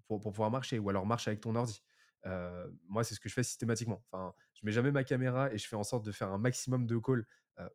[0.06, 0.78] Pour, pour, pouvoir marcher.
[0.78, 1.82] Ou alors marche avec ton ordi.
[2.88, 4.04] moi, c'est ce que je fais systématiquement.
[4.10, 6.86] Enfin, je mets jamais ma caméra et je fais en sorte de faire un maximum
[6.86, 7.26] de calls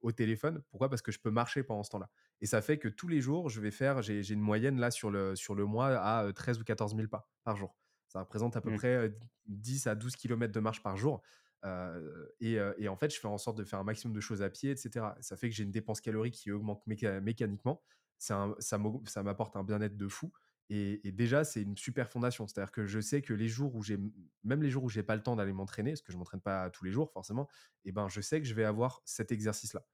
[0.01, 0.61] au téléphone.
[0.69, 0.89] Pourquoi?
[0.89, 2.09] Parce que je peux marcher pendant ce temps-là.
[2.41, 4.01] Et ça fait que tous les jours, je vais faire.
[4.01, 7.29] J'ai une moyenne là sur le, sur le mois à 13 ou 14 000 pas
[7.43, 7.75] par jour.
[8.07, 8.77] Ça représente à peu mmh.
[8.77, 11.21] près 10 à 12 km de marche par jour.
[11.63, 14.71] Et, en fait, je fais en sorte de faire un maximum de choses à pied,
[14.71, 15.15] etc.
[15.21, 17.81] Ça fait que j'ai une dépense calorique qui augmente mécaniquement.
[18.17, 18.47] Ça
[19.23, 20.31] m'apporte un bien-être de fou.
[20.69, 22.47] Et, déjà, c'est une super fondation.
[22.47, 23.97] C'est-à-dire que je sais que les jours où j'ai,
[24.43, 26.69] même les jours où j'ai pas le temps d'aller m'entraîner, parce que je m'entraîne pas
[26.69, 27.47] tous les jours forcément,
[27.83, 29.85] et eh ben je sais que je vais avoir cet exercice-là.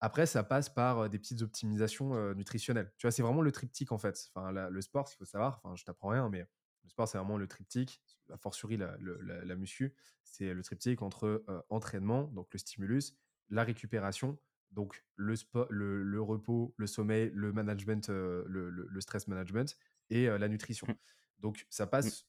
[0.00, 2.92] Après, ça passe par des petites optimisations nutritionnelles.
[2.98, 4.30] Tu vois, c'est vraiment le triptyque en fait.
[4.34, 5.60] Enfin, le sport, il faut savoir.
[5.64, 6.46] Enfin, je t'apprends rien, mais
[6.84, 11.02] le sport, c'est vraiment le triptyque, a fortiori la, la, la muscu, c'est le triptyque
[11.02, 13.16] entre entraînement, donc le stimulus,
[13.50, 14.38] la récupération,
[14.74, 15.34] donc le,
[15.70, 19.76] le, le, repos, le sommeil, le management, le, le, stress management
[20.10, 20.86] et la nutrition.
[20.88, 20.94] Mmh.
[21.40, 21.90] Donc ça mmh.
[21.90, 22.26] passe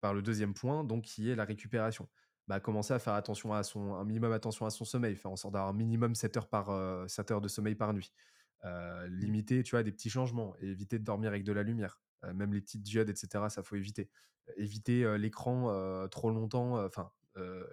[0.00, 2.08] par le deuxième point, donc qui est la récupération.
[2.46, 5.36] Bah, commencer à faire attention à son, un minimum attention à son sommeil, faire en
[5.36, 8.12] sorte d'avoir un minimum 7 heures, par, 7 heures de sommeil par nuit.
[8.62, 9.04] Mmh.
[9.06, 12.00] limiter, tu vois, des petits changements, éviter de dormir avec de la lumière.
[12.34, 14.10] Même les petites diodes, etc., ça faut éviter.
[14.56, 17.10] éviter l'écran trop longtemps, enfin,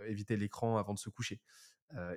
[0.08, 1.42] éviter l'écran avant de se coucher.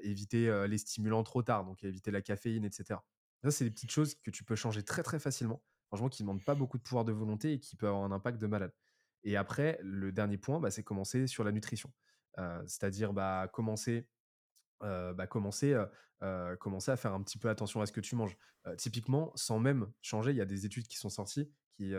[0.03, 3.01] éviter les stimulants trop tard, donc éviter la caféine, etc.
[3.45, 5.63] Ça, c'est des petites choses que tu peux changer très très facilement.
[5.89, 8.13] Franchement, qui ne demandent pas beaucoup de pouvoir de volonté et qui peuvent avoir un
[8.13, 8.73] impact de malade.
[9.23, 11.93] Et après, le dernier point, bah, c'est commencer sur la nutrition.
[12.67, 14.09] C'est-à-dire bah, commencer
[14.81, 15.77] bah, commencer,
[16.61, 18.37] commencer à faire un petit peu attention à ce que tu manges.
[18.77, 21.95] typiquement, sans même changer, il y a des études qui sont sorties qui,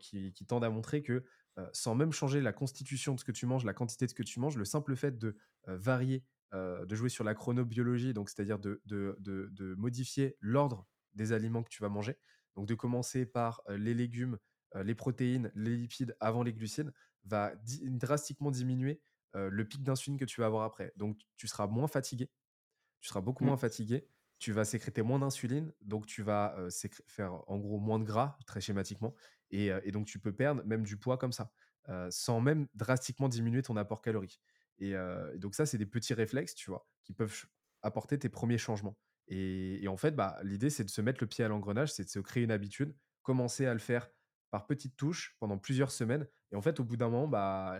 [0.00, 1.24] qui, qui, tendent à montrer que
[1.72, 4.22] sans même changer la constitution de ce que tu manges, la quantité de ce que
[4.22, 5.36] tu manges, le simple fait de
[5.66, 11.62] varier, de jouer sur la chronobiologie, donc c'est-à-dire de, de, de, modifier l'ordre des aliments
[11.62, 12.16] que tu vas manger,
[12.56, 14.38] donc de commencer par les légumes,
[14.74, 16.92] les protéines, les lipides avant les glucides,
[17.24, 19.00] va drastiquement diminuer
[19.34, 20.92] le pic d'insuline que tu vas avoir après.
[20.96, 22.30] Donc, tu seras moins fatigué,
[23.00, 23.48] tu seras beaucoup mmh.
[23.48, 24.06] moins fatigué,
[24.38, 26.56] tu vas sécréter moins d'insuline, donc tu vas
[27.06, 29.14] faire en gros moins de gras, très schématiquement,
[29.50, 31.50] et, donc tu peux perdre même du poids comme ça,
[32.10, 34.40] sans même drastiquement diminuer ton apport calorique.
[34.78, 34.94] Et,
[35.36, 37.46] donc ça, c'est des petits réflexes, tu vois, qui peuvent
[37.82, 38.96] apporter tes premiers changements.
[39.28, 42.08] Et, en fait, bah, l'idée, c'est de se mettre le pied à l'engrenage, c'est de
[42.08, 44.08] se créer une habitude, commencer à le faire
[44.50, 46.26] par petites touches pendant plusieurs semaines.
[46.52, 47.78] Et en fait, au bout d'un moment, bah,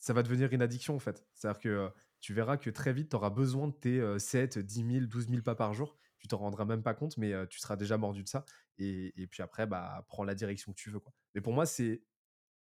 [0.00, 1.24] ça va devenir une addiction en fait.
[1.34, 5.06] C'est-à-dire que tu verras que très vite, tu auras besoin de tes 7, 10 000,
[5.06, 5.96] 12 000 pas par jour.
[6.18, 8.44] Tu t'en rendras même pas compte, mais tu seras déjà mordu de ça.
[8.78, 11.00] Et, puis après, bah, prends la direction que tu veux.
[11.34, 12.02] Mais pour moi, c'est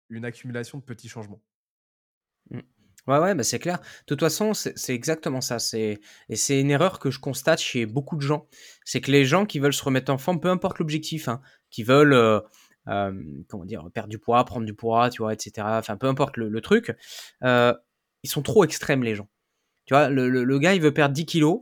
[0.09, 1.41] une accumulation de petits changements.
[2.49, 2.59] Mmh.
[3.07, 3.79] Ouais, ouais, bah c'est clair.
[3.79, 5.57] De toute façon, c'est exactement ça.
[5.73, 5.99] Et
[6.35, 8.49] c'est une erreur que je constate chez beaucoup de gens.
[8.83, 11.83] C'est que les gens qui veulent se remettre en forme, peu importe l'objectif, hein, qui
[11.83, 12.41] veulent euh,
[13.47, 15.51] comment dire, perdre du poids, prendre du poids, tu vois, etc.
[15.65, 16.95] Enfin, peu importe le, truc.
[17.43, 17.73] Euh,
[18.23, 19.27] ils sont trop extrêmes, les gens.
[19.85, 21.61] Tu vois, le, gars, il veut perdre 10 kilos.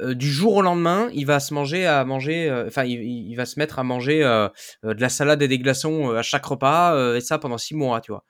[0.00, 3.58] Euh, du jour au lendemain, il va se manger à manger, enfin, il, va se
[3.58, 7.58] mettre à manger de la salade et des glaçons à chaque repas, et ça pendant
[7.58, 8.24] 6 mois, tu vois.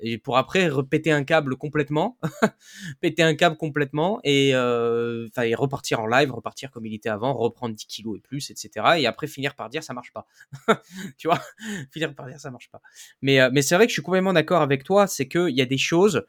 [0.00, 2.18] Et pour après repéter un câble complètement,
[3.00, 7.74] péter un câble complètement et, euh, repartir en live, repartir comme il était avant, reprendre
[7.74, 8.70] 10 kilos et plus, etc.
[8.98, 10.26] Et après finir par dire ça marche pas.
[11.18, 11.40] tu vois,
[11.92, 12.80] finir par dire ça marche pas.
[13.20, 15.60] Mais, euh, mais c'est vrai que je suis complètement d'accord avec toi, c'est qu'il y
[15.60, 16.24] a des choses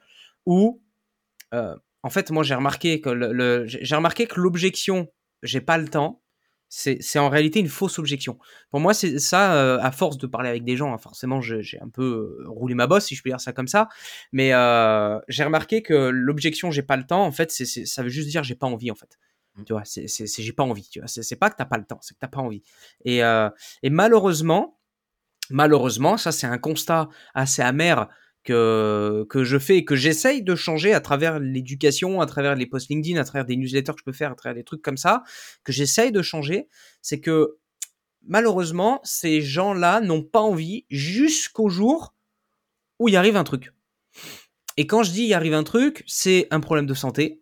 [0.46, 0.82] où,
[1.54, 5.10] euh, en fait, moi j'ai remarqué que le j'ai remarqué que l'objection,
[5.42, 6.22] j'ai pas le temps,
[6.70, 8.38] c'est en réalité une fausse objection.
[8.70, 11.80] Pour moi, c'est ça, euh, à force de parler avec des gens, hein, forcément, j'ai
[11.82, 13.88] un peu euh, roulé ma bosse, si je peux dire ça comme ça,
[14.32, 18.30] mais euh, j'ai remarqué que l'objection j'ai pas le temps, en fait, ça veut juste
[18.30, 19.18] dire j'ai pas envie, en fait.
[19.58, 19.64] Mmh.
[19.64, 20.88] Tu vois, c'est, j'ai pas envie.
[20.90, 22.64] Tu vois, c'est, pas que t'as pas le temps, c'est que t'as pas envie.
[23.06, 23.50] Et, euh,
[23.84, 24.78] et malheureusement,
[25.50, 28.10] malheureusement, ça c'est un constat assez amer
[28.44, 32.66] que, que je fais et que j'essaye de changer à travers l'éducation, à travers les
[32.66, 34.98] posts LinkedIn, à travers des newsletters que je peux faire, à travers des trucs comme
[34.98, 35.24] ça,
[35.64, 36.68] que j'essaye de changer,
[37.02, 37.58] c'est que
[38.26, 42.16] malheureusement, ces gens-là n'ont pas envie jusqu'au jour
[43.00, 43.74] où il arrive un truc.
[44.78, 47.42] Et quand je dis il arrive un truc, c'est un problème de santé,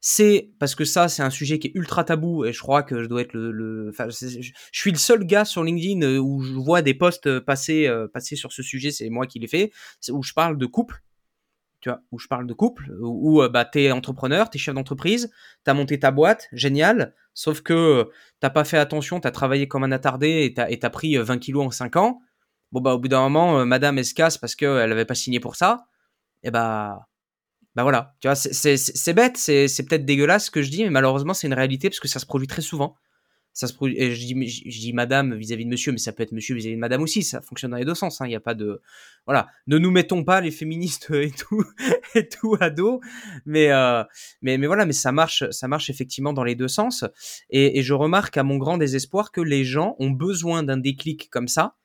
[0.00, 3.02] c'est parce que ça, c'est un sujet qui est ultra tabou et je crois que
[3.02, 3.92] je dois être le.
[3.92, 8.06] Je, suis le seul gars sur LinkedIn euh, où je vois des posts passer, euh,
[8.06, 9.72] passer sur ce sujet, c'est moi qui l'ai fait,
[10.10, 11.02] où je parle de couple.
[11.80, 15.30] Tu vois, où je parle de couple, où, euh, bah, t'es entrepreneur, t'es chef d'entreprise,
[15.62, 19.92] t'as monté ta boîte, génial, sauf que t'as pas fait attention, t'as travaillé comme un
[19.92, 22.20] attardé et t'as, pris 20 kilos en 5 ans.
[22.72, 25.38] Bon, bah, au bout d'un moment, madame, elle se casse parce qu'elle avait pas signé
[25.40, 25.86] pour ça.
[26.42, 27.08] Et bah,
[27.78, 31.32] bah voilà, tu vois, c'est bête, c'est peut-être dégueulasse ce que je dis, mais malheureusement
[31.32, 32.96] c'est une réalité parce que ça se produit très souvent.
[33.52, 36.56] Ça se produit, et je dis, madame vis-à-vis de monsieur, mais ça peut être monsieur
[36.56, 38.26] vis-à-vis de madame aussi, ça fonctionne dans les deux sens, hein.
[38.26, 38.82] il n'y a pas de...
[39.26, 41.62] Voilà, ne nous mettons pas les féministes et tout,
[42.16, 43.00] et tout à dos,
[43.46, 44.02] mais, euh,
[44.42, 47.04] mais, mais voilà, mais ça marche, ça marche effectivement dans les deux sens,
[47.48, 51.30] et, et je remarque à mon grand désespoir que les gens ont besoin d'un déclic
[51.30, 51.76] comme ça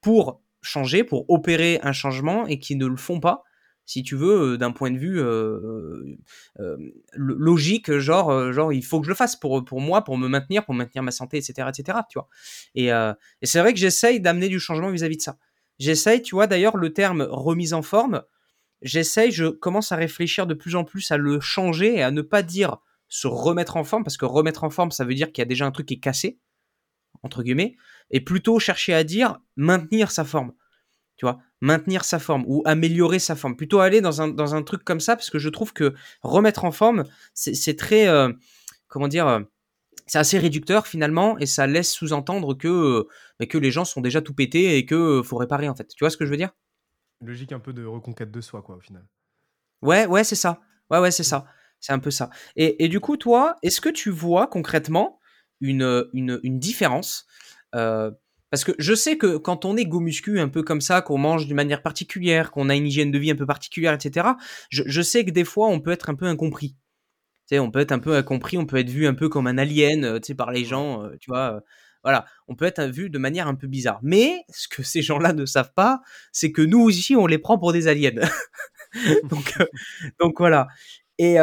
[0.00, 3.44] pour changer, pour opérer un changement, et qui ne le font pas,
[3.86, 6.16] si tu veux, d'un point de vue euh,
[6.60, 6.76] euh,
[7.14, 10.64] logique, genre, genre, il faut que je le fasse pour, pour moi, pour me maintenir,
[10.64, 12.28] pour maintenir ma santé, etc., etc., tu vois.
[12.74, 12.90] Et,
[13.42, 15.38] c'est vrai que j'essaye d'amener du changement vis-à-vis de ça.
[15.78, 18.22] J'essaye, tu vois, d'ailleurs, le terme remise en forme,
[18.82, 22.22] j'essaye, je commence à réfléchir de plus en plus à le changer et à ne
[22.22, 25.42] pas dire se remettre en forme, parce que remettre en forme, ça veut dire qu'il
[25.42, 26.38] y a déjà un truc qui est cassé,
[27.22, 27.76] entre guillemets,
[28.10, 30.52] et plutôt chercher à dire maintenir sa forme
[31.20, 33.54] tu vois, maintenir sa forme ou améliorer sa forme.
[33.54, 36.64] Plutôt aller dans un, dans un truc comme ça, parce que je trouve que remettre
[36.64, 37.04] en forme,
[37.34, 38.32] c'est très, euh,
[38.88, 39.40] comment dire, euh,
[40.06, 44.00] c'est assez réducteur finalement, et ça laisse sous-entendre que, euh, bah, que les gens sont
[44.00, 45.88] déjà tout pétés et que faut réparer en fait.
[45.88, 46.52] Tu vois ce que je veux dire?
[47.20, 49.06] Logique un peu de reconquête de soi, quoi, au final.
[49.82, 50.62] Ouais, ouais, c'est ça.
[50.88, 51.44] Ouais, ouais, c'est ça.
[51.80, 52.30] C'est un peu ça.
[52.56, 55.20] Et, et du coup, toi, est-ce que tu vois concrètement
[55.60, 57.26] une, une, une différence
[58.50, 61.18] parce que je sais que quand on est go muscu un peu comme ça, qu'on
[61.18, 64.28] mange d'une manière particulière, qu'on a une hygiène de vie un peu particulière, etc.,
[64.70, 66.70] je, sais que des fois, on peut être un peu incompris.
[67.46, 69.46] Tu sais, on peut être un peu incompris, on peut être vu un peu comme
[69.46, 71.56] un alien, euh, tu sais, par les gens, euh, tu vois.
[71.56, 71.60] Euh,
[72.02, 74.00] voilà, on peut être vu de manière un peu bizarre.
[74.02, 76.00] Mais ce que ces gens-là ne savent pas,
[76.32, 78.12] c'est que nous aussi, on les prend pour des aliens.
[79.30, 79.58] donc,
[80.18, 80.66] donc voilà.
[81.18, 81.36] Et,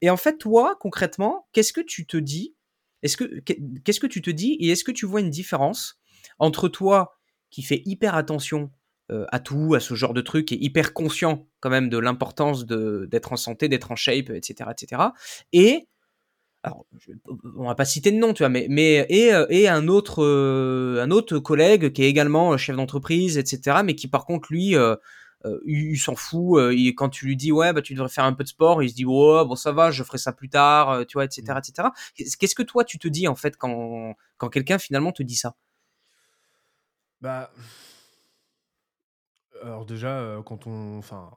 [0.00, 2.54] et en fait, toi, concrètement, qu'est-ce que tu te dis?
[3.02, 5.98] Est-ce que qu'est-ce que tu te dis et est-ce que tu vois une différence
[6.38, 7.16] entre toi
[7.50, 8.70] qui fais hyper attention
[9.12, 12.66] euh, à tout, à ce genre de truc, et hyper conscient quand même de l'importance
[12.66, 15.02] d'être en santé, d'être en shape, etc., etc.
[15.52, 15.86] Et
[16.64, 16.84] alors,
[17.56, 20.24] on va pas citer de nom, tu vois, mais, mais et, euh, et un autre
[20.24, 24.74] euh, un autre collègue qui est également chef d'entreprise, etc., mais qui par contre lui
[25.66, 26.60] il, s'en fout.
[26.96, 28.94] quand tu lui dis ouais bah tu devrais faire un peu de sport, il se
[28.96, 31.58] dit ouais bon ça va, je ferai ça plus tard, tu vois, etc., mmh.
[31.58, 31.88] etc.
[32.40, 35.54] Qu'est-ce que toi tu te dis en fait quand quand quelqu'un finalement te dit ça?
[37.20, 37.50] Bah.
[39.62, 41.36] Alors déjà, quand on enfin,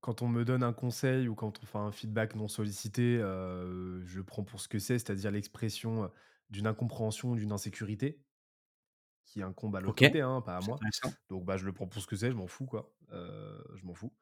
[0.00, 4.20] quand on me donne un conseil ou quand on fait un feedback non sollicité, je
[4.20, 6.10] prends pour ce que c'est, c'est-à-dire l'expression,
[6.50, 8.22] d'une incompréhension d'une insécurité
[9.26, 10.78] qui incombe à l'autre côté, hein, pas à moi.
[11.28, 13.94] Donc bah, je le prends pour ce que c'est, je m'en fous quoi, je m'en
[13.94, 14.14] fous.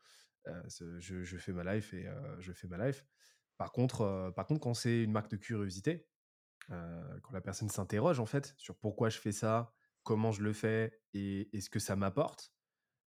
[0.69, 2.09] je je fais ma life et
[2.41, 3.05] je fais ma life.
[3.59, 6.09] Par contre, par contre quand c'est une marque de curiosité,
[6.69, 9.76] quand la personne s'interroge en fait sur pourquoi je fais ça,
[10.07, 12.53] comment je le fais et, ce que ça m'apporte,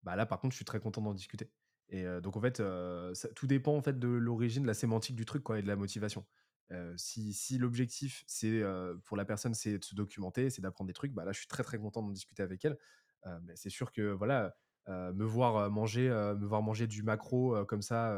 [0.04, 1.50] bah là par contre je suis très content d'en discuter.
[1.88, 2.62] Et donc en fait,
[3.36, 5.78] tout dépend en fait de l'origine, de la sémantique du truc quoi, et de la
[5.78, 6.28] motivation.
[6.98, 8.62] si, si l'objectif c'est
[9.06, 11.48] pour la personne c'est de se documenter, c'est d'apprendre des trucs, bah là je suis
[11.48, 12.78] très très content d'en discuter avec elle.
[13.44, 14.56] mais c'est sûr que voilà,
[14.90, 18.18] me voir euh, manger euh, me voir manger du macro comme ça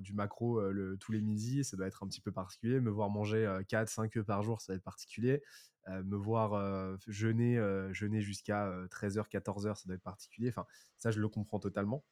[0.00, 0.60] du macro
[0.98, 2.80] tous les midis ça doit être un petit peu particulier.
[2.80, 5.42] Me voir manger 4 5 œufs par jour ça va être particulier.
[5.88, 7.56] Me voir jeûner
[7.92, 10.48] jeûner jusqu'à 13h 14h ça doit être particulier.
[10.48, 10.66] Enfin
[10.98, 12.04] ça je le comprends totalement.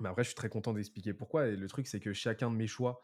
[0.00, 1.48] Mais après je suis très content d'expliquer pourquoi.
[1.48, 3.00] Et le truc c'est que chacun de mes choix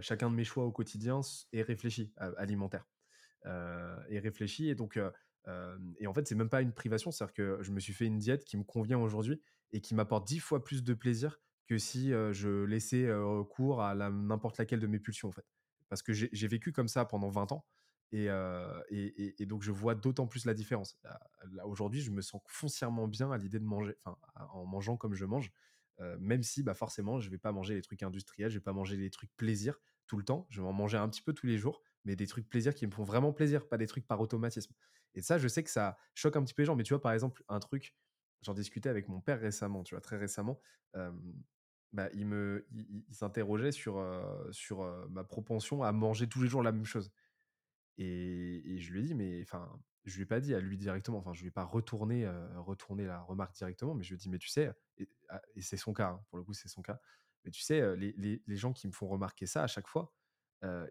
[0.00, 1.20] chacun de mes choix au quotidien
[1.52, 2.86] est réfléchi alimentaire
[3.44, 4.68] est réfléchi.
[4.68, 4.98] Et donc
[5.98, 8.18] et en fait, c'est même pas une privation, c'est-à-dire que je me suis fait une
[8.18, 9.40] diète qui me convient aujourd'hui
[9.72, 13.08] et qui m'apporte dix fois plus de plaisir que si je laissais
[13.50, 15.46] cours à n'importe laquelle de mes pulsions, en fait.
[15.88, 17.64] Parce que j'ai vécu comme ça pendant 20 ans.
[18.12, 20.98] Et, donc, je vois d'autant plus la différence.
[21.64, 23.96] Aujourd'hui, je me sens foncièrement bien à l'idée de manger,
[24.36, 25.52] en mangeant comme je mange,
[26.18, 28.96] même si, bah, forcément, je vais pas manger les trucs industriels, je vais pas manger
[28.96, 30.46] les trucs plaisir tout le temps.
[30.50, 32.86] Je vais en manger un petit peu tous les jours, mais des trucs plaisir qui
[32.86, 34.74] me font vraiment plaisir, pas des trucs par automatisme.
[35.14, 36.76] Et ça, je sais que ça choque un petit peu les gens.
[36.76, 37.96] Mais tu vois, par exemple, un truc,
[38.42, 40.60] j'en discutais avec mon père récemment, tu vois, très récemment.
[41.92, 44.02] bah, il me, il, s'interrogeait sur,
[44.50, 47.12] sur ma propension à manger tous les jours la même chose.
[47.98, 49.70] Et, je lui ai dit, mais enfin,
[50.04, 53.06] je lui ai pas dit à lui directement, enfin, je lui ai pas retourné, retourné
[53.06, 55.94] la remarque directement, mais je lui ai dit, mais tu sais, et, ah, c'est son
[55.94, 57.00] cas, hein, pour le coup, c'est son cas,
[57.44, 60.12] mais tu sais, les, les, les, gens qui me font remarquer ça à chaque fois,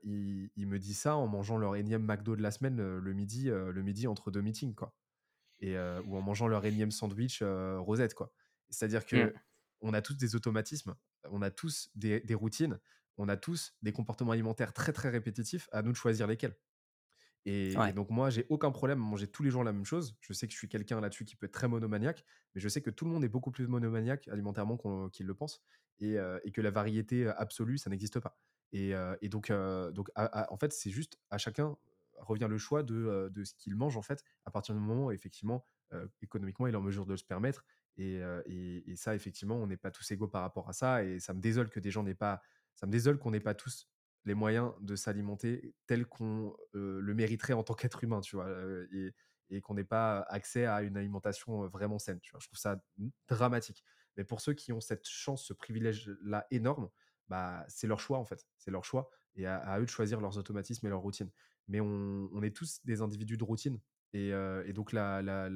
[0.04, 3.46] ils, ils, me disent ça en mangeant leur énième McDo de la semaine le midi,
[3.46, 4.94] le midi entre deux meetings, quoi.
[5.60, 8.34] Et, ou en mangeant leur énième sandwich rosette, quoi.
[8.70, 9.34] C'est-à-dire que mmh.
[9.82, 10.96] on a tous des automatismes,
[11.30, 12.80] on a tous des, des routines,
[13.18, 16.56] on a tous des comportements alimentaires très très répétitifs, à nous de choisir lesquels.
[17.46, 20.16] Et, donc moi, j'ai aucun problème à manger tous les jours la même chose.
[20.22, 22.24] Je sais que je suis quelqu'un là-dessus qui peut être très monomaniaque,
[22.56, 24.78] mais je sais que tout le monde est beaucoup plus monomaniaque alimentairement
[25.10, 25.62] qu'il le pense,
[26.00, 26.18] et,
[26.54, 28.40] que la variété absolue, ça n'existe pas.
[28.74, 31.78] Et, donc, en fait, c'est juste à chacun
[32.18, 35.66] revient le choix de, ce qu'il mange en fait, à partir du moment où effectivement,
[36.22, 37.64] économiquement, il est en mesure de se permettre.
[37.98, 38.22] Et,
[38.96, 41.04] ça, effectivement, on n'est pas tous égaux par rapport à ça.
[41.04, 42.42] Et ça me désole que des gens n'aient pas,
[42.76, 43.88] ça me désole qu'on n'ait pas tous
[44.26, 48.50] les moyens de s'alimenter tel qu'on le mériterait en tant qu'être humain, tu vois,
[49.50, 52.20] et, qu'on n'ait pas accès à une alimentation vraiment saine.
[52.24, 52.84] Je trouve ça
[53.28, 53.84] dramatique.
[54.18, 56.90] Mais pour ceux qui ont cette chance, ce privilège-là énorme,
[57.28, 60.38] bah, c'est leur choix en fait, c'est leur choix, et à, eux de choisir leurs
[60.38, 61.32] automatismes et leurs routines.
[61.68, 63.80] Mais on, est tous des individus de routine,
[64.14, 64.32] et,
[64.74, 65.50] donc la, la,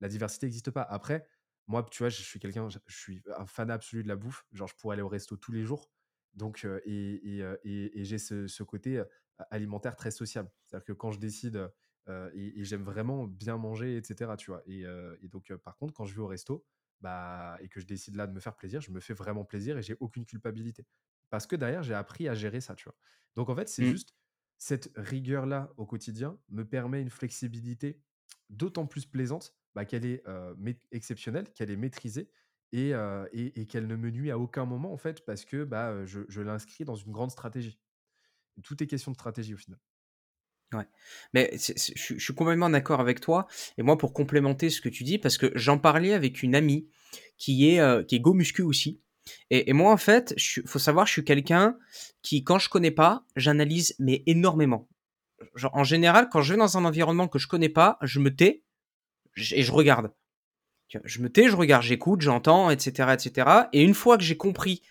[0.00, 0.82] la diversité n'existe pas.
[0.82, 1.26] Après,
[1.66, 4.46] moi, tu vois, je suis quelqu'un, je suis un fan absolu de la bouffe.
[4.52, 5.90] Genre, je pourrais aller au resto tous les jours.
[6.34, 9.02] Donc, et, et, j'ai ce, côté
[9.50, 10.50] alimentaire très sociable.
[10.64, 11.70] C'est-à-dire que quand je décide,
[12.08, 14.62] et, j'aime vraiment bien manger, etc., tu vois.
[14.66, 14.84] Et,
[15.28, 16.64] donc, par contre, quand je vais au resto,
[17.00, 19.78] bah, et que je décide là de me faire plaisir, je me fais vraiment plaisir
[19.78, 20.86] et j'ai aucune culpabilité.
[21.30, 22.96] Parce que derrière, j'ai appris à gérer ça, tu vois.
[23.36, 23.90] Donc, en fait, c'est mmh.
[23.90, 24.14] juste
[24.56, 28.00] cette rigueur-là au quotidien me permet une flexibilité
[28.50, 30.22] d'autant plus plaisante bah, qu'elle est
[30.90, 32.30] exceptionnelle, qu'elle est maîtrisée
[32.72, 32.92] et,
[33.32, 36.40] et, qu'elle ne me nuit à aucun moment, en fait, parce que bah, je, je
[36.40, 37.78] l'inscris dans une grande stratégie.
[38.64, 39.78] Tout est question de stratégie au final.
[40.74, 40.84] Ouais,
[41.32, 43.46] mais je, suis complètement d'accord avec toi.
[43.78, 46.88] Et moi, pour complémenter ce que tu dis, parce que j'en parlais avec une amie
[47.38, 49.00] qui est, qui est go muscu aussi.
[49.50, 51.76] Et, moi, en fait, il faut savoir, je suis quelqu'un
[52.22, 54.88] qui, quand je connais pas, j'analyse mais énormément.
[55.72, 58.64] En général, quand je vais dans un environnement que je connais pas, je me tais
[59.52, 60.12] et je regarde.
[61.04, 63.50] Je me tais, je regarde, j'écoute, j'entends, etc., etc.
[63.72, 64.82] Et une fois que j'ai compris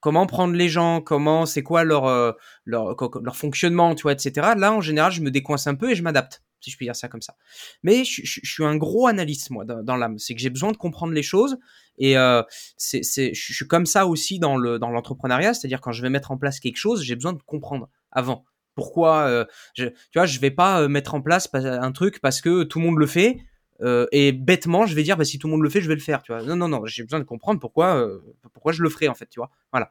[0.00, 2.32] comment prendre les gens, comment, c'est quoi leur, euh,
[2.64, 4.54] leur, leur fonctionnement, tu vois, etc.
[4.56, 6.96] Là, en général, je me décoince un peu et je m'adapte, si je puis dire
[6.96, 7.34] ça comme ça.
[7.82, 10.18] Mais je, suis un gros analyste, moi, dans, l'âme.
[10.18, 11.58] C'est que j'ai besoin de comprendre les choses.
[11.98, 12.42] Et euh,
[12.78, 15.54] je suis comme ça aussi dans, le, dans l'entrepreneuriat.
[15.54, 18.44] C'est-à-dire, quand je vais mettre en place quelque chose, j'ai besoin de comprendre avant.
[18.76, 22.62] Pourquoi, euh, je, tu vois, je vais pas mettre en place un truc parce que
[22.62, 23.38] tout le monde le fait
[23.82, 25.94] euh, et bêtement, je vais dire, bah, si tout le monde le fait, je vais
[25.94, 26.42] le faire, tu vois.
[26.42, 28.20] Non, non, non, j'ai besoin de comprendre pourquoi, euh,
[28.52, 29.50] pourquoi je le ferai, en fait, tu vois.
[29.72, 29.90] Voilà.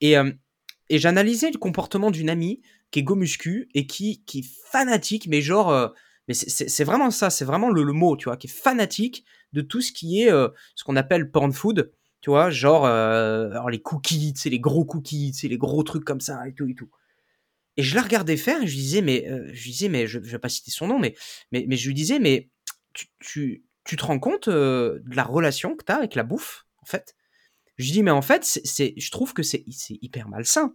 [0.00, 0.30] Et, euh,
[0.88, 5.28] et j'analysais le comportement d'une amie qui est go muscu et qui, qui est fanatique,
[5.28, 5.94] mais genre,
[6.26, 9.80] mais c'est vraiment ça, c'est vraiment le, mot, tu vois, qui est fanatique de tout
[9.80, 14.50] ce qui est ce qu'on appelle porn food, tu vois, genre, alors les cookies, c'est
[14.50, 16.90] les gros cookies, c'est les gros trucs comme ça et tout et tout.
[17.76, 20.40] Et je la regardais faire et je disais, mais, je disais, mais je, je vais
[20.40, 21.14] pas citer son nom, mais,
[21.52, 22.50] mais, mais je lui disais, mais
[22.92, 27.14] tu, te rends compte de la relation que tu as avec la bouffe, en fait?
[27.76, 30.74] Je dis, mais en fait, c'est, je trouve que c'est, hyper malsain.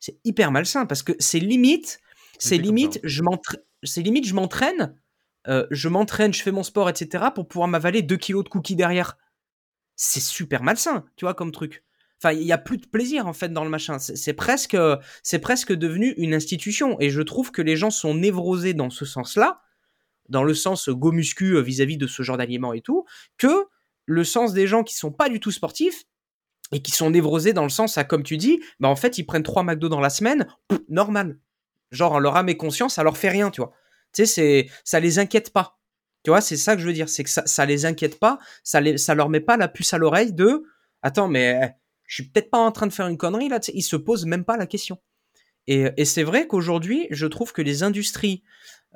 [0.00, 2.00] C'est hyper malsain parce que c'est limite,
[2.38, 4.94] c'est limite, je m'entraîne, c'est limite, je m'entraîne,
[5.46, 7.26] je m'entraîne, je fais mon sport, etc.
[7.34, 9.16] pour pouvoir m'avaler 2 kilos de cookies derrière.
[9.94, 11.84] C'est super malsain, tu vois, comme truc.
[12.18, 13.98] Enfin, il n'y a plus de plaisir en fait dans le machin.
[13.98, 14.76] C'est presque,
[15.22, 16.98] c'est presque devenu une institution.
[17.00, 19.60] Et je trouve que les gens sont névrosés dans ce sens-là
[20.28, 23.04] dans le sens go muscu euh, vis-à-vis de ce genre d'aliments et tout,
[23.38, 23.66] que
[24.06, 26.04] le sens des gens qui sont pas du tout sportifs
[26.72, 29.24] et qui sont névrosés dans le sens à, comme tu dis, bah en fait, ils
[29.24, 30.46] prennent trois McDo dans la semaine,
[30.88, 31.38] normal.
[31.90, 33.72] Genre, leur âme et conscience, ça leur fait rien, tu vois.
[34.12, 35.78] Tu sais, c'est, ça les inquiète pas.
[36.24, 38.38] Tu vois, c'est ça que je veux dire, c'est que ça, ça les inquiète pas,
[38.64, 40.64] ça, les, ça leur met pas la puce à l'oreille de,
[41.02, 41.68] attends, mais eh,
[42.06, 44.44] je suis peut-être pas en train de faire une connerie là, ils se posent même
[44.44, 44.98] pas la question.
[45.68, 48.42] Et, et c'est vrai qu'aujourd'hui, je trouve que les industries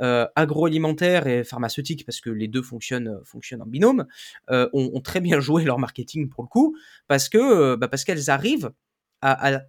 [0.01, 4.07] euh, agroalimentaire et pharmaceutique, parce que les deux fonctionnent, euh, fonctionnent en binôme,
[4.51, 6.75] euh, ont, très bien joué leur marketing pour le coup,
[7.07, 8.73] parce que bah, parce qu'elles arrivent
[9.21, 9.61] à,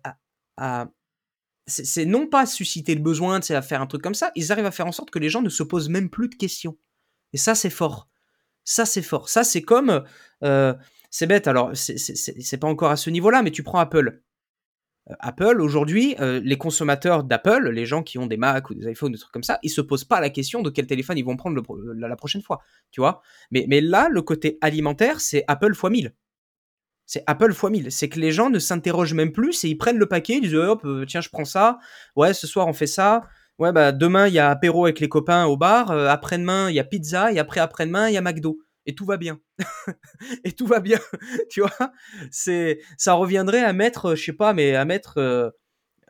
[1.68, 4.72] c'est non pas susciter le besoin, à faire un truc comme ça, ils arrivent à
[4.72, 6.78] faire en sorte que les gens ne se posent même plus de questions.
[7.34, 8.10] Et ça, c'est fort.
[8.64, 9.28] Ça, c'est fort.
[9.28, 10.04] Ça, c'est comme.
[10.42, 14.22] c'est bête, alors, c'est pas encore à ce niveau-là, mais tu prends Apple.
[15.20, 19.18] Apple, aujourd'hui, les consommateurs d'Apple, les gens qui ont des Mac ou des iPhones, des
[19.18, 21.62] trucs comme ça, ils se posent pas la question de quel téléphone ils vont prendre
[21.96, 22.60] la, prochaine fois,
[22.92, 23.22] tu vois.
[23.52, 26.14] Mais, là, le côté alimentaire, c'est Apple x 1000.
[27.06, 27.92] C'est Apple x 1000.
[27.92, 30.56] C'est que les gens ne s'interrogent même plus et ils prennent le paquet, ils disent
[30.56, 31.80] hop, tiens, je prends ça.
[32.16, 33.24] Ouais, ce soir on fait ça.
[33.60, 35.92] Ouais, bah demain il y a apéro avec les copains au bar.
[35.92, 39.18] après-demain il y a pizza et après après-demain il y a McDo et tout va
[39.18, 39.40] bien.
[40.44, 41.00] et tout va bien,
[41.50, 41.92] tu vois?
[42.32, 45.50] C'est, ça reviendrait à mettre, je sais pas, mais à mettre, euh,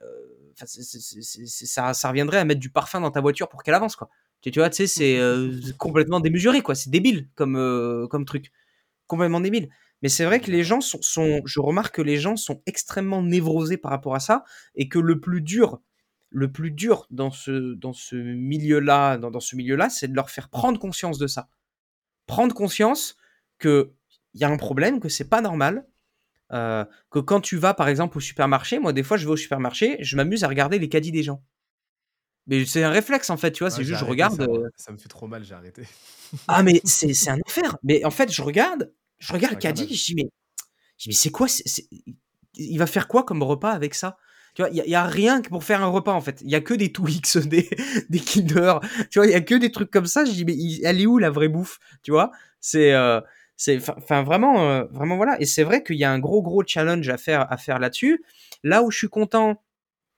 [0.02, 4.10] euh, ça, ça reviendrait à mettre du parfum dans ta voiture pour qu'elle avance, quoi.
[4.42, 6.74] Tu, vois, tu sais, c'est euh, complètement démesuré, quoi.
[6.74, 8.52] C'est débile comme, comme truc,
[9.06, 9.70] complètement débile.
[10.02, 13.78] Mais c'est vrai que les gens sont, je remarque que les gens sont extrêmement névrosés
[13.78, 14.44] par rapport à ça,
[14.74, 15.80] et que le plus dur,
[16.32, 20.50] le plus dur dans ce, dans ce milieu-là, dans ce milieu-là, c'est de leur faire
[20.50, 21.50] prendre conscience de ça
[22.32, 23.18] prendre conscience
[23.58, 23.92] que
[24.34, 25.86] il y a un problème, que c'est pas normal,
[26.54, 29.38] euh, que quand tu vas par exemple au supermarché, moi des fois je vais au
[29.38, 31.44] supermarché, je m'amuse à regarder les caddies des gens.
[32.48, 34.42] Mais c'est un réflexe en fait, tu vois, c'est juste je regarde.
[34.42, 35.84] Euh ça, me fait trop mal, j'ai arrêté.
[36.48, 37.78] ah mais c'est un enfer.
[37.84, 40.30] Mais en fait je regarde, je regarde le caddie, je dis mais,
[41.08, 41.48] mais c'est quoi
[42.56, 44.18] Il va faire quoi comme repas avec ça?
[44.54, 46.42] Tu vois, il y, a rien pour faire un repas en fait.
[46.42, 47.70] Il y a que des Twix, des,
[48.10, 48.80] des Kinder.
[49.10, 50.26] Tu vois, il y a que des trucs comme ça.
[50.26, 51.80] Je dis mais elle est où la vraie bouffe?
[52.04, 52.32] Tu vois?
[52.60, 53.22] C'est euh,
[53.56, 55.40] c'est vraiment euh, vraiment voilà.
[55.40, 58.24] Et c'est vrai qu'il y a un gros gros challenge à faire à faire là-dessus.
[58.64, 59.62] Là où je suis content,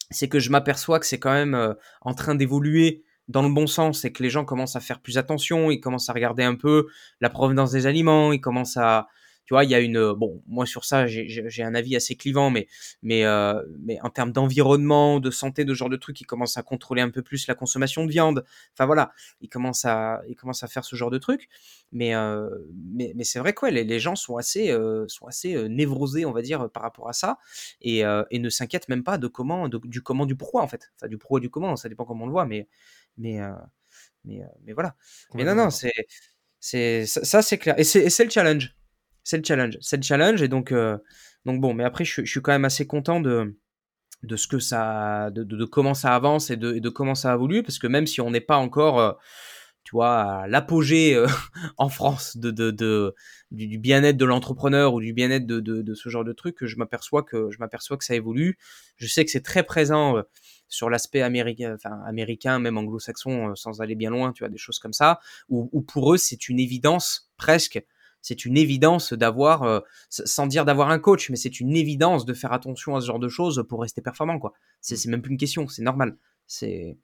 [0.10, 3.68] c'est que je m'aperçois que c'est quand même euh, en train d'évoluer dans le bon
[3.68, 6.56] sens et que les gens commencent à faire plus attention, ils commencent à regarder un
[6.56, 6.88] peu
[7.22, 9.08] la provenance des aliments, ils commencent à,
[9.46, 12.16] tu vois, il y a une euh, bon, moi sur ça, j'ai un avis assez
[12.16, 12.68] clivant, mais
[13.02, 16.58] mais euh, mais en termes d'environnement, de santé, de ce genre de trucs, ils commencent
[16.58, 18.46] à contrôler un peu plus la consommation de viande.
[18.74, 21.50] Enfin voilà, ils commencent à ils commencent à faire ce genre de trucs.
[21.92, 24.76] Mais euh, mais, mais c'est vrai quoi, les, les, gens sont assez
[25.08, 27.38] sont assez névrosés, on va dire, par rapport à ça,
[27.82, 30.92] et, et ne s'inquiètent même pas de comment du comment du pourquoi en fait.
[30.96, 32.68] Enfin du pourquoi du comment, ça dépend comment on le voit, mais
[33.18, 33.40] mais
[34.24, 34.96] mais, mais voilà.
[35.34, 35.92] Mais non non, c'est
[36.60, 37.78] c'est ça, c'est clair.
[37.78, 38.74] Et c'est le challenge
[39.24, 39.78] c'est le challenge.
[39.82, 40.42] C'est le challenge.
[40.42, 40.98] Et donc, euh,
[41.46, 43.58] donc bon, mais après, je, suis quand même assez content de,
[44.24, 47.64] de ce que ça, de, de, comment ça avance et de, de, comment ça évolue,
[47.64, 49.14] parce que même si on n'est pas encore, euh,
[49.84, 51.28] tu vois, à l'apogée euh,
[51.78, 53.16] en France de, de,
[53.52, 57.50] du, bien-être de l'entrepreneur ou du bien-être de, ce genre de truc, je m'aperçois que
[57.52, 58.58] je m'aperçois que ça évolue.
[58.98, 60.22] Je sais que c'est très présent
[60.68, 64.80] sur l'aspect américain, enfin américain, même anglo-saxon, sans aller bien loin, tu vois, des choses
[64.80, 65.20] comme ça,
[65.50, 67.84] où, où pour eux c'est une évidence presque
[68.24, 72.34] c'est une évidence d'avoir, euh, sans dire d'avoir un coach, mais c'est une évidence de
[72.34, 74.54] faire attention à ce genre de choses pour rester performant, quoi.
[74.82, 75.12] C'est, mmh.
[75.12, 76.18] même plus une question, c'est normal.
[76.48, 76.98] C'est,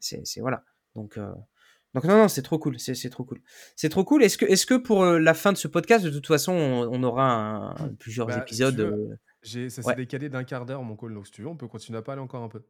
[0.00, 0.64] c'est, voilà.
[0.96, 1.30] Donc, euh,
[1.94, 3.42] donc non, non, c'est trop cool, c'est, trop cool.
[3.76, 4.24] C'est trop cool.
[4.24, 7.02] Est-ce que, est-ce que pour euh, la fin de ce podcast, de toute façon, on,
[7.02, 11.42] aura plusieurs bah, épisodes Ça s'est décalé d'un quart d'heure, mon call, donc si tu
[11.42, 12.64] veux, on peut continuer à parler encore un peu.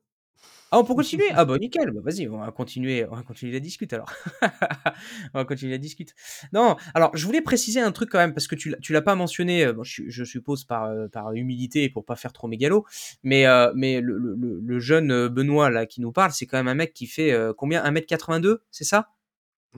[0.73, 1.27] Ah, on peut continuer?
[1.35, 4.11] Ah bah nickel, bah, vas-y, on va continuer, on va continuer la discute alors.
[5.35, 6.15] on va continuer la discute.
[6.55, 9.15] Non, alors je voulais préciser un truc quand même parce que tu tu l'as pas
[9.15, 12.87] mentionné, euh, je, suppose par euh, par humilité pour pas faire trop mégalo,
[13.23, 14.17] mais euh, mais le,
[14.63, 17.85] le, jeune Benoît là qui nous parle, c'est quand même un mec qui fait combien?
[17.85, 19.11] 1m82, c'est ça?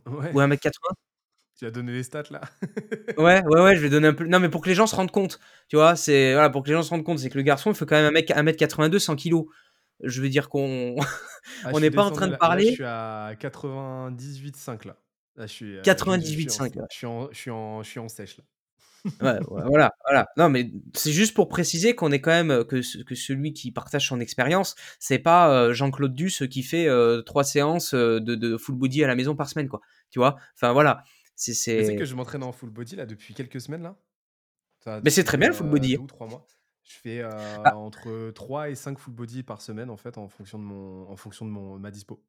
[0.06, 0.32] Ouais.
[0.32, 0.70] Ou 1m80
[1.56, 2.40] tu as donné les stats là
[3.16, 4.26] Ouais, ouais, ouais, je vais donner un peu.
[4.26, 5.38] Non, mais pour que les gens se rendent compte,
[5.68, 7.70] tu vois, c'est voilà, pour que les gens se rendent compte, c'est que le garçon,
[7.70, 9.44] il fait quand même un mec 1m82, 100 kg
[10.02, 10.96] je veux dire qu'on
[11.64, 12.68] ah, on n'est pas en train de parler.
[12.68, 14.96] je suis à 98,5 là.
[15.36, 16.86] là je suis, 98,5 là.
[16.90, 18.44] Je suis en, je suis en, je suis en sèche là.
[19.22, 20.26] ouais, voilà, voilà.
[20.36, 24.08] Non, mais c'est juste pour préciser qu'on est quand même que, que celui qui partage
[24.08, 26.88] son expérience, c'est pas Jean-Claude Duss qui fait
[27.24, 29.80] trois séances de, de, full body à la maison par semaine, quoi.
[30.10, 30.36] Tu vois?
[30.54, 31.04] Enfin voilà.
[31.36, 35.00] C'est c'est que je m'entraîne en full body là depuis quelques semaines là.
[35.02, 35.96] mais c'est très bien le full body.
[35.96, 36.46] Deux ou trois mois.
[36.84, 37.76] Je fais ah.
[37.76, 41.16] entre 3 et 5 full body par semaine en fait en fonction de mon en
[41.16, 42.22] fonction de mon ma dispo.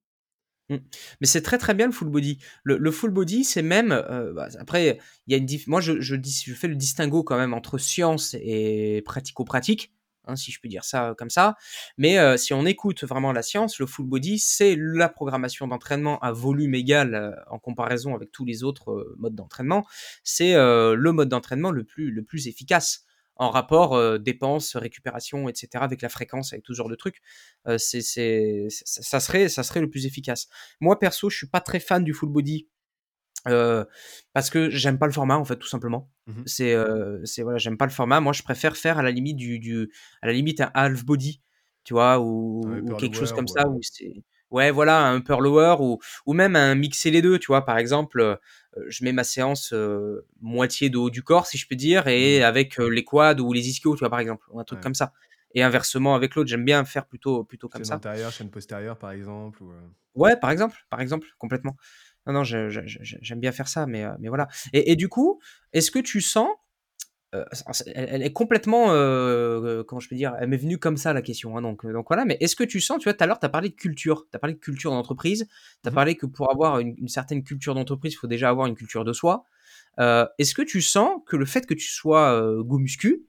[0.70, 0.78] Mmh.
[1.22, 2.40] Mais c'est très très bien le full body.
[2.64, 3.90] Le, full body, c'est même
[4.34, 7.54] bah, après il y a une moi je, je, je, fais le distinguo quand même
[7.54, 9.94] entre science et pratico-pratique,
[10.26, 11.56] hein, si je peux dire ça comme ça.
[11.98, 16.32] Mais si on écoute vraiment la science, le full body, c'est la programmation d'entraînement à
[16.32, 19.86] volume égal en comparaison avec tous les autres modes d'entraînement.
[20.24, 23.05] C'est le mode d'entraînement le plus le plus efficace
[23.38, 25.70] en rapport euh, dépenses, récupération, etc.
[25.84, 27.22] avec la fréquence, avec tout ce genre de trucs.
[27.68, 30.48] Euh, c'est, c'est, ça serait, ça serait le plus efficace.
[30.80, 32.68] Moi perso, je suis pas très fan du full body.
[33.48, 33.86] Euh,
[34.34, 36.76] parce que j'aime pas le format en fait tout simplement mmh c'est
[37.26, 39.92] c'est voilà j'aime pas le format moi je préfère faire à la limite du, du
[40.24, 41.44] à la limite un half body
[41.84, 44.24] tu vois ou, ou quelque chose comme ça où c'est
[44.56, 47.78] ouais voilà un upper lower ou ou même un mixer les deux tu vois par
[47.78, 48.40] exemple
[48.78, 52.08] euh, je mets ma séance euh, moitié de haut du corps, si je peux dire,
[52.08, 52.44] et mmh.
[52.44, 54.96] avec euh, les quads ou les ischios, tu vois, par exemple, ou un truc comme
[54.96, 55.14] ça.
[55.54, 56.50] et inversement avec l'autre.
[56.50, 57.96] J'aime bien faire plutôt, plutôt comme Chaîne ça.
[57.96, 59.64] antérieure, chaîne postérieure, par exemple.
[59.64, 59.72] Ou.
[60.16, 61.78] Ouais, par exemple, par exemple, complètement.
[62.28, 64.48] Non, non, j'aime bien faire ça, mais, mais voilà.
[64.74, 65.40] Et, et du coup,
[65.74, 66.50] est-ce que tu sens,
[67.88, 71.22] elle, elle est complètement, euh, comment je peux dire, elle m'est venue comme ça la
[71.22, 73.28] question, hein, donc, euh, donc voilà, mais est-ce que tu sens, tu vois, tout à
[73.28, 75.48] l'heure, tu as parlé de culture, tu as parlé de culture d'entreprise,
[75.84, 75.96] tu as Mhm.
[75.96, 79.06] parlé que pour avoir une, une certaine culture d'entreprise, il faut déjà avoir une culture
[79.06, 79.46] de soi.
[80.00, 83.26] Euh, est-ce que tu sens que le fait que tu sois euh, go muscu,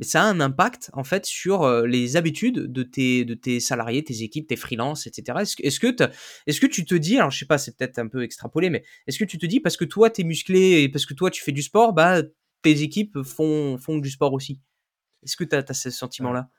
[0.00, 4.02] ça a un impact en fait sur euh, les habitudes de tes, de tes salariés,
[4.02, 5.38] tes équipes, tes freelances, etc.
[5.42, 5.62] Est-ce que,
[6.46, 8.84] est-ce que, tu te dis, alors je sais pas, c'est peut-être un peu extrapolé, mais
[9.06, 11.42] est-ce que tu te dis parce que toi t'es musclé et parce que toi tu
[11.42, 12.22] fais du sport, bah
[12.64, 14.60] tes équipes font, font du sport aussi
[15.22, 16.50] Est-ce que tu as, ce sentiment-là?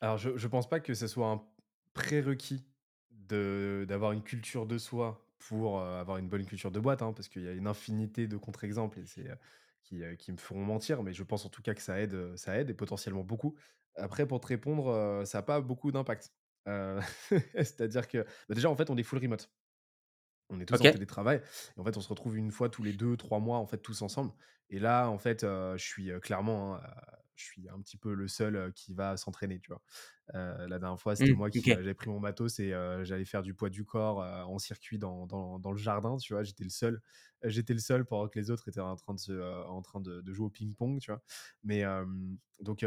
[0.00, 1.42] Alors, je, je pense pas que ce soit un
[1.92, 2.64] prérequis
[3.28, 7.28] d'avoir une culture de soi pour euh, avoir une bonne culture de boîte, hein, parce
[7.28, 9.34] qu'il y a une infinité de contre-exemples et c'est, euh,
[9.84, 12.36] qui, euh, qui me feront mentir, mais je pense en tout cas que ça aide,
[12.36, 13.56] ça aide et potentiellement beaucoup.
[13.96, 16.32] Après, pour te répondre, ça n'a pas beaucoup d'impact.
[17.54, 19.50] C'est-à-dire que bah, déjà, en fait, on est full remote.
[20.50, 21.42] On est tous Ok, en télétravail
[21.76, 23.78] et en fait, on se retrouve une fois tous les deux, trois mois, en fait,
[23.78, 24.32] tous ensemble.
[24.68, 26.82] Et là, en fait, je suis, clairement, hein,
[27.36, 29.82] je suis un petit peu le seul, qui va s'entraîner, tu vois?
[30.34, 32.70] La dernière fois, c'était Hmm, moi qui, heu, ok, j'avais pris mon matos et
[33.02, 36.42] j'allais faire du poids du corps, en circuit dans dans dans le jardin, tu vois?
[36.44, 37.00] J'étais le seul,
[37.44, 39.32] j'étais le seul pendant que les autres étaient en train de se,
[39.66, 41.22] en train de de jouer au ping-pong, tu vois?
[41.64, 41.84] Mais
[42.60, 42.84] donc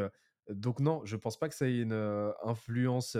[0.49, 1.93] donc non, je pense pas que ça ait une,
[2.43, 3.17] influence,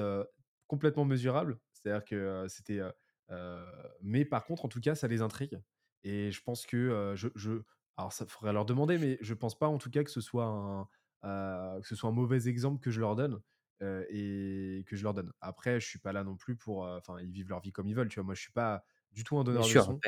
[0.68, 1.60] complètement mesurable.
[1.74, 2.82] C'est-à-dire que, c'était,
[4.02, 5.62] mais par contre, en tout cas, ça les intrigue
[6.04, 7.62] et je pense que, je je
[7.98, 10.46] alors ça faudrait leur demander, mais je pense pas en tout cas que ce soit
[10.46, 13.42] un, que ce soit un mauvais exemple que je leur donne,
[13.82, 15.32] heu et que je leur donne.
[15.42, 17.96] Après, je suis pas là non plus pour, enfin, ils vivent leur vie comme ils
[17.96, 18.26] veulent, tu vois?
[18.26, 20.04] Moi, je suis pas du tout un donneur de leçons,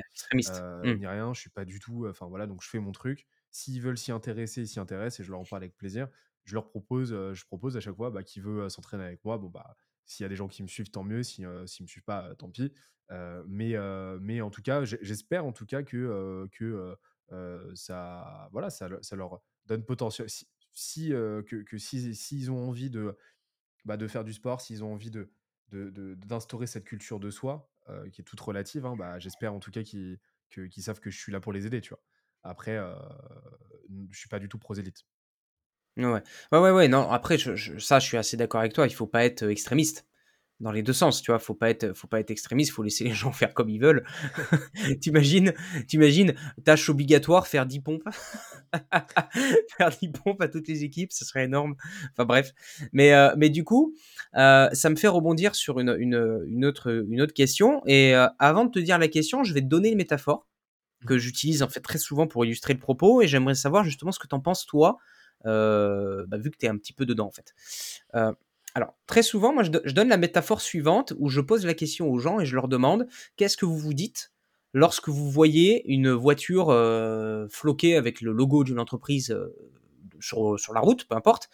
[0.47, 0.51] heu,
[0.83, 1.33] Hmm, ni rien.
[1.33, 3.27] Je suis pas du tout, enfin voilà, donc je fais mon truc.
[3.51, 6.09] S'ils veulent s'y intéresser, ils s'y intéressent et je leur en parle avec plaisir.
[6.43, 9.49] Je leur propose, je propose à chaque fois, bah, qui veut, s'entraîner avec moi, bon,
[9.49, 9.75] bah,
[10.05, 11.23] s'il y a des gens qui me suivent, tant mieux.
[11.23, 12.73] Si, heu, s'ils me suivent pas, heu, tant pis.
[13.11, 13.75] Heu, mais,
[14.21, 16.97] mais en tout cas, j'e j'espère en tout cas que, que,
[17.75, 22.89] ça voilà, ça ça leur donne potentiel si si, que que si s'ils ont envie
[22.89, 23.17] de,
[23.85, 25.31] bah, de faire du sport, s'ils ont envie de
[25.71, 27.71] d'instaurer cette culture de soi,
[28.13, 30.19] qui est toute relative, hein, bah, j'espère en tout cas qu'ils
[30.83, 32.03] savent que je suis là pour les aider, tu vois?
[32.43, 32.93] Après, heu,
[33.89, 35.05] n je suis pas du tout prosélyte.
[35.97, 36.21] Ouais,
[36.51, 38.93] ouais, ouais, ouais, non, après, je, je- ça, je suis assez d'accord avec toi, il
[38.93, 40.05] faut pas être euh, extrémiste.
[40.61, 41.39] dans les deux sens, tu vois.
[41.39, 44.05] Faut pas être, faut pas être extrémiste, faut laisser les gens faire comme ils veulent.
[45.01, 45.53] t'imagines,
[45.87, 46.35] t'imagines,
[46.65, 48.03] tâche obligatoire, faire 10 pompes,
[49.77, 51.75] faire 10 pompes à toutes les équipes, ce serait énorme.
[52.11, 52.51] Enfin bref,
[52.93, 53.95] mais euh, mais du coup,
[54.35, 57.81] euh, ça me fait rebondir sur une, une, une autre une autre question.
[57.85, 60.47] Et euh, avant de te dire la question, je vais te donner une métaphore
[61.01, 64.11] Mmh que j'utilise en fait très souvent pour illustrer le propos, et j'aimerais savoir justement
[64.11, 64.97] ce que tu en penses toi,
[65.45, 67.53] bah, vu que tu es un petit peu dedans en fait.
[68.15, 68.33] Euh,
[68.75, 71.73] alors, très souvent, moi, je, do- je donne la métaphore suivante où je pose la
[71.73, 74.33] question aux gens et je leur demande qu'est-ce que vous vous dites
[74.73, 79.55] lorsque vous voyez une voiture euh, floquée avec le logo d'une entreprise euh,
[80.19, 81.49] sur, sur la route, peu importe.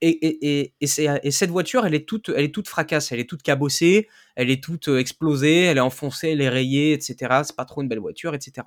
[0.00, 3.28] Et, et, et, et, cette voiture, elle est toute, elle est toute fracasse, elle est
[3.28, 7.42] toute cabossée, elle est toute euh, explosée, elle est enfoncée, elle est rayée, etc.
[7.44, 8.66] C'est pas trop une belle voiture, etc.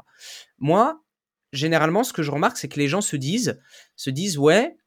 [0.60, 1.02] Moi,
[1.52, 3.60] généralement, ce que je remarque, c'est que les gens se disent,
[3.96, 4.78] se disent, ouais,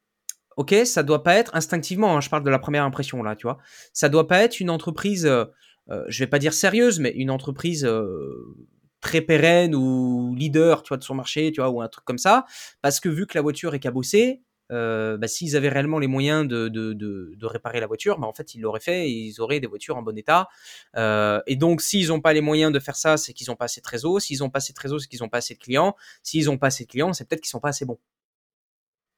[0.57, 3.47] ok, ça doit pas être instinctivement, hein, je parle de la première impression là, tu
[3.47, 3.59] vois,
[3.93, 5.45] ça doit pas être une entreprise, euh,
[5.91, 8.57] euh, je vais pas dire sérieuse, mais une entreprise euh,
[9.01, 12.19] très pérenne ou leader, tu vois, de son marché, tu vois, ou un truc comme
[12.19, 12.45] ça,
[12.83, 16.47] parce que vu que la voiture est cabossée, euh, bah, s'ils avaient réellement les moyens
[16.47, 19.41] de, de, de, de réparer la voiture, bah, en fait, ils l'auraient fait et ils
[19.41, 20.49] auraient des voitures en bon état.
[20.97, 23.66] Euh, et donc, s'ils n'ont pas les moyens de faire ça, c'est qu'ils n'ont pas
[23.66, 24.18] assez de réseau.
[24.21, 25.97] S'ils n'ont pas assez de réseau, c'est qu'ils n'ont pas assez de clients.
[26.23, 27.99] S'ils n'ont pas assez de clients, c'est peut-être qu'ils sont pas assez bons.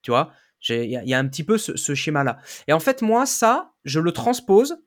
[0.02, 0.32] Tu vois?
[0.68, 2.38] Il y, y, a un petit peu ce, ce schéma-là.
[2.68, 4.78] Et en fait, moi, ça, je le transpose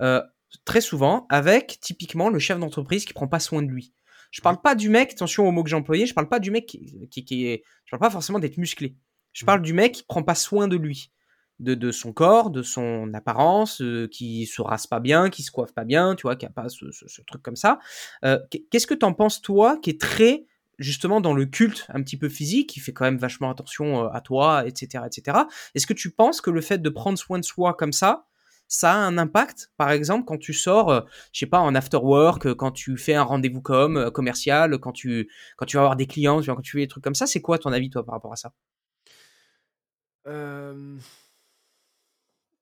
[0.00, 0.22] euh,
[0.64, 3.92] très souvent avec typiquement le chef d'entreprise qui prend pas soin de lui.
[4.30, 6.50] Je parle pas du mec, attention au mot que j'ai employé, je parle pas du
[6.50, 7.64] mec qui, qui, qui est.
[7.84, 8.94] Je parle pas forcément d'être musclé.
[9.38, 11.12] Je Mmh parle du mec qui prend pas soin de lui.
[11.60, 15.50] De, de son corps, de son apparence, euh, qui se rase pas bien, qui se
[15.50, 17.80] coiffe pas bien, tu vois, qui a pas ce, ce, ce truc comme ça.
[18.24, 18.38] Euh,
[18.70, 20.44] Qu'est-ce que t'en penses, toi, qui est très
[20.78, 24.08] justement dans le culte un petit peu physique, qui fait quand même vachement attention euh,
[24.12, 25.38] à toi, etc., etc.
[25.74, 28.26] Est-ce que tu penses que le fait de prendre soin de soi comme ça,
[28.68, 32.54] ça a un impact, par exemple, quand tu sors, je sais pas, en after work,
[32.54, 36.40] quand tu fais un rendez-vous com, commercial, quand tu, quand tu vas avoir des clients,
[36.42, 38.36] quand tu fais des trucs comme ça, c'est quoi ton avis, toi, par rapport à
[38.36, 38.52] ça?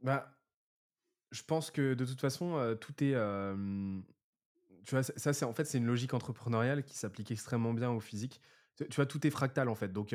[0.00, 0.36] Bah,
[1.32, 3.14] je pense que de toute façon, tout est,
[4.84, 8.00] tu vois, ça c'est en fait, c'est une logique entrepreneuriale qui s'applique extrêmement bien au
[8.00, 8.40] physique.
[8.76, 10.14] Tu vois, tout est fractal, en fait, donc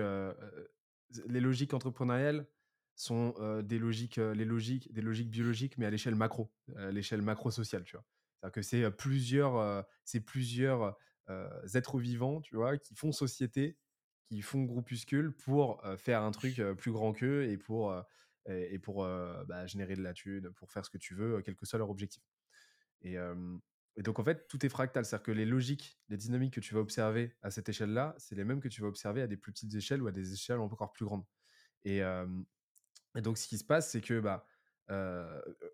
[1.28, 2.48] les logiques entrepreneuriales
[2.96, 3.34] sont
[3.64, 7.96] des logiques, les logiques, des logiques biologiques, mais à l'échelle macro, à l'échelle macro-sociale, tu
[7.96, 8.06] vois.
[8.40, 10.98] C'est-à-dire que c'est plusieurs, c'est plusieurs
[11.74, 13.78] êtres vivants, tu vois, qui font société,
[14.32, 17.94] qui font groupuscule pour faire un truc plus grand qu'eux et pour,
[18.48, 21.66] et, pour bah, générer de la thune, pour faire ce que tu veux, quel que
[21.66, 22.24] soit leur objectif.
[23.02, 23.18] Et,
[23.98, 25.04] et donc, en fait, tout est fractal.
[25.04, 28.46] C'est-à-dire que les logiques, les dynamiques que tu vas observer à cette échelle-là, c'est les
[28.46, 30.94] mêmes que tu vas observer à des plus petites échelles ou à des échelles encore
[30.94, 31.26] plus grandes.
[31.84, 34.46] Et, et donc, ce qui se passe, c'est que bah,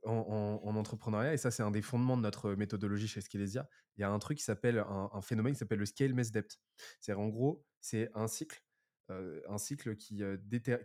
[0.03, 4.03] en, entrepreneuriat, et ça, c'est un des fondements de notre méthodologie chez Scalesia, il y
[4.03, 6.59] a un truc qui s'appelle un, phénomène qui s'appelle le scale mess depth.
[7.01, 8.61] C'est-à-dire, en gros, c'est un cycle,
[9.09, 10.22] un cycle qui,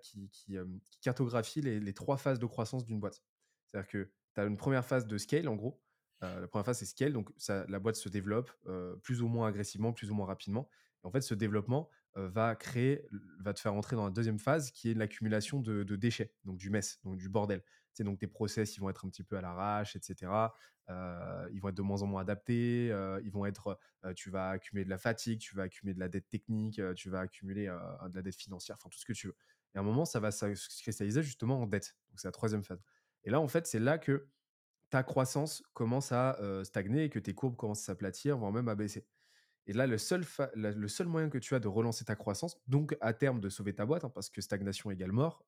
[0.01, 0.59] qui, qui,
[1.01, 3.23] cartographie les, trois phases de croissance d'une boîte.
[3.67, 5.83] C'est-à-dire que tu as une première phase de scale, en gros,
[6.23, 7.13] euh, la première phase, c'est scale.
[7.13, 10.69] Donc, la boîte se développe euh, plus ou moins agressivement, plus ou moins rapidement.
[11.03, 13.07] En fait, ce développement euh, va créer,
[13.41, 16.71] va te faire entrer dans la deuxième phase qui est l'accumulation de, déchets, donc du
[16.71, 17.63] mess, donc du bordel.
[17.93, 20.31] C'est donc tes process, ils vont être un petit peu à l'arrache, etc.
[20.89, 22.89] ils vont être de moins en moins adaptés.
[23.23, 23.79] ils vont être,
[24.15, 27.21] tu vas accumuler de la fatigue, tu vas accumuler de la dette technique, tu vas
[27.21, 29.37] accumuler de la dette financière, enfin tout ce que tu veux.
[29.75, 30.47] Et à un moment, ça va se
[30.83, 31.97] cristalliser justement en dette.
[32.11, 32.83] Donc c'est la troisième phase.
[33.25, 34.29] Et là, en fait, c'est là que
[34.91, 38.75] ta croissance commence à stagner et que tes courbes commencent à s'aplatir, voire même à
[38.75, 39.07] baisser.
[39.67, 42.97] Et là, le seul, le seul moyen que tu as de relancer ta croissance, donc
[43.01, 45.45] à terme de sauver ta boîte, hein, parce que stagnation égale mort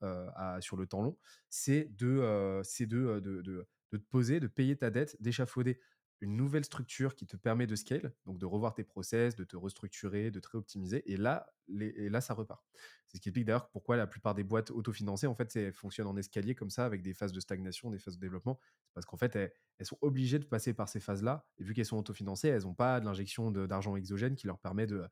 [0.61, 1.17] sur le temps long,
[1.51, 5.81] c'est de, de, de, de, te poser, de payer ta dette, d'échafauder
[6.25, 9.57] une nouvelle structure qui te permet de scale, donc de revoir tes process, de te
[9.57, 11.11] restructurer, de te réoptimiser.
[11.11, 12.65] Et là, là, ça repart.
[13.07, 16.17] C'est ce qui explique d'ailleurs pourquoi la plupart des boîtes autofinancées, en fait, fonctionnent en
[16.17, 18.59] escalier comme ça, avec des phases de stagnation, des phases de développement.
[18.87, 19.53] C'est parce qu'en fait, elles,
[19.87, 21.47] sont obligées de passer par ces phases-là.
[21.59, 24.87] Et vu qu'elles sont autofinancées, elles n'ont pas de l'injection d'argent exogène qui leur permet
[24.87, 25.09] de,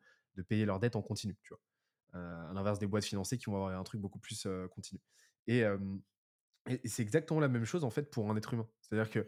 [0.49, 1.37] payer leurs dettes en continu.
[1.43, 1.61] Tu vois.
[2.15, 5.01] Euh, à l'inverse des boîtes financées qui vont avoir un truc beaucoup plus euh, continu.
[5.47, 5.63] Et,
[6.69, 8.69] et c'est exactement la même chose en fait pour un être humain.
[8.81, 9.27] C'est-à-dire que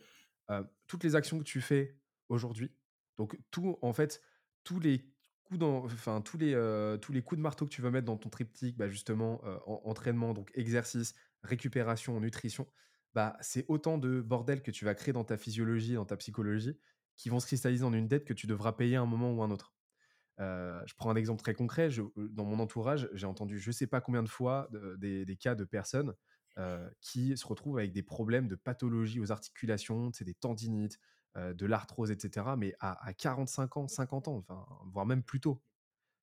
[0.86, 1.97] toutes les actions que tu fais
[2.28, 2.72] aujourd'hui,
[3.16, 4.22] donc tout, en fait,
[4.64, 5.11] tous les
[5.45, 6.53] coups enfin tous les,
[7.01, 10.32] tous les coups de marteau que tu vas mettre dans ton triptyque, bah, justement, entraînement,
[10.34, 12.66] donc exercice, récupération, nutrition,
[13.14, 16.76] bah, c'est autant de bordel que tu vas créer dans ta physiologie, dans ta psychologie,
[17.16, 19.42] qui vont se cristalliser en une dette que tu devras payer à un moment ou
[19.42, 19.74] un autre.
[20.38, 21.90] je prends un exemple très concret.
[22.16, 24.68] dans mon entourage, j'ai entendu je sais pas combien de fois
[24.99, 26.14] des, cas de personnes
[26.59, 31.00] euh, qui se retrouvent avec des problèmes de pathologie aux articulations, des tendinites,
[31.36, 32.46] euh, de l'arthrose, etc.
[32.57, 35.61] Mais à, 45 ans, 50 ans, enfin, voire même plus tôt.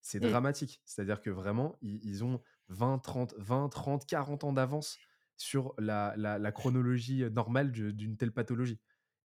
[0.01, 0.29] C'est mmh.
[0.29, 0.82] dramatique.
[0.86, 4.97] C'est-à-dire que vraiment, ils, ont 20, 30, 20, 30, 40 ans d'avance
[5.36, 8.79] sur la, chronologie normale d'une telle pathologie.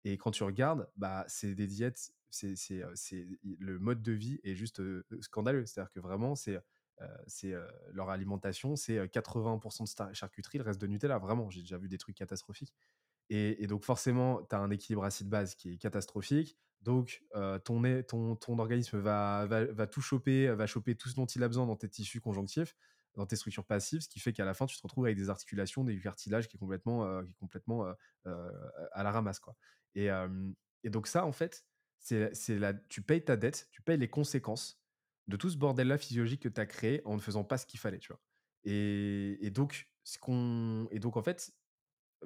[0.05, 2.55] Et quand tu regardes, bah, c'est des diètes, c'est
[3.43, 4.81] le mode de vie est juste
[5.21, 5.65] scandaleux.
[5.65, 6.59] C'est-à-dire que vraiment, c'est
[7.27, 7.53] c'est
[7.91, 11.17] leur alimentation, c'est 80% de charcuterie, le reste de Nutella.
[11.17, 12.73] Vraiment, j'ai déjà vu des trucs catastrophiques.
[13.29, 16.57] Et, donc forcément, tu as un équilibre acide-base qui est catastrophique.
[16.81, 17.23] Donc
[17.63, 21.47] ton, ton, ton organisme va, va, tout choper, va choper tout ce dont il a
[21.47, 22.75] besoin dans tes tissus conjonctifs,
[23.15, 25.29] dans tes structures passives, ce qui fait qu'à la fin, tu te retrouves avec des
[25.29, 27.85] articulations, des cartilages qui est complètement, qui est complètement
[28.25, 29.39] à la ramasse.
[29.39, 29.55] Quoi.
[29.95, 30.09] Et,
[30.83, 31.65] et donc ça, en fait,
[31.99, 32.31] c'est
[32.87, 34.79] tu payes ta dette, tu payes les conséquences
[35.27, 37.79] de tout ce bordel-là physiologique que tu as créé en ne faisant pas ce qu'il
[37.79, 38.21] fallait, tu vois.
[38.63, 41.53] Et, donc, ce qu'on, et donc, en fait,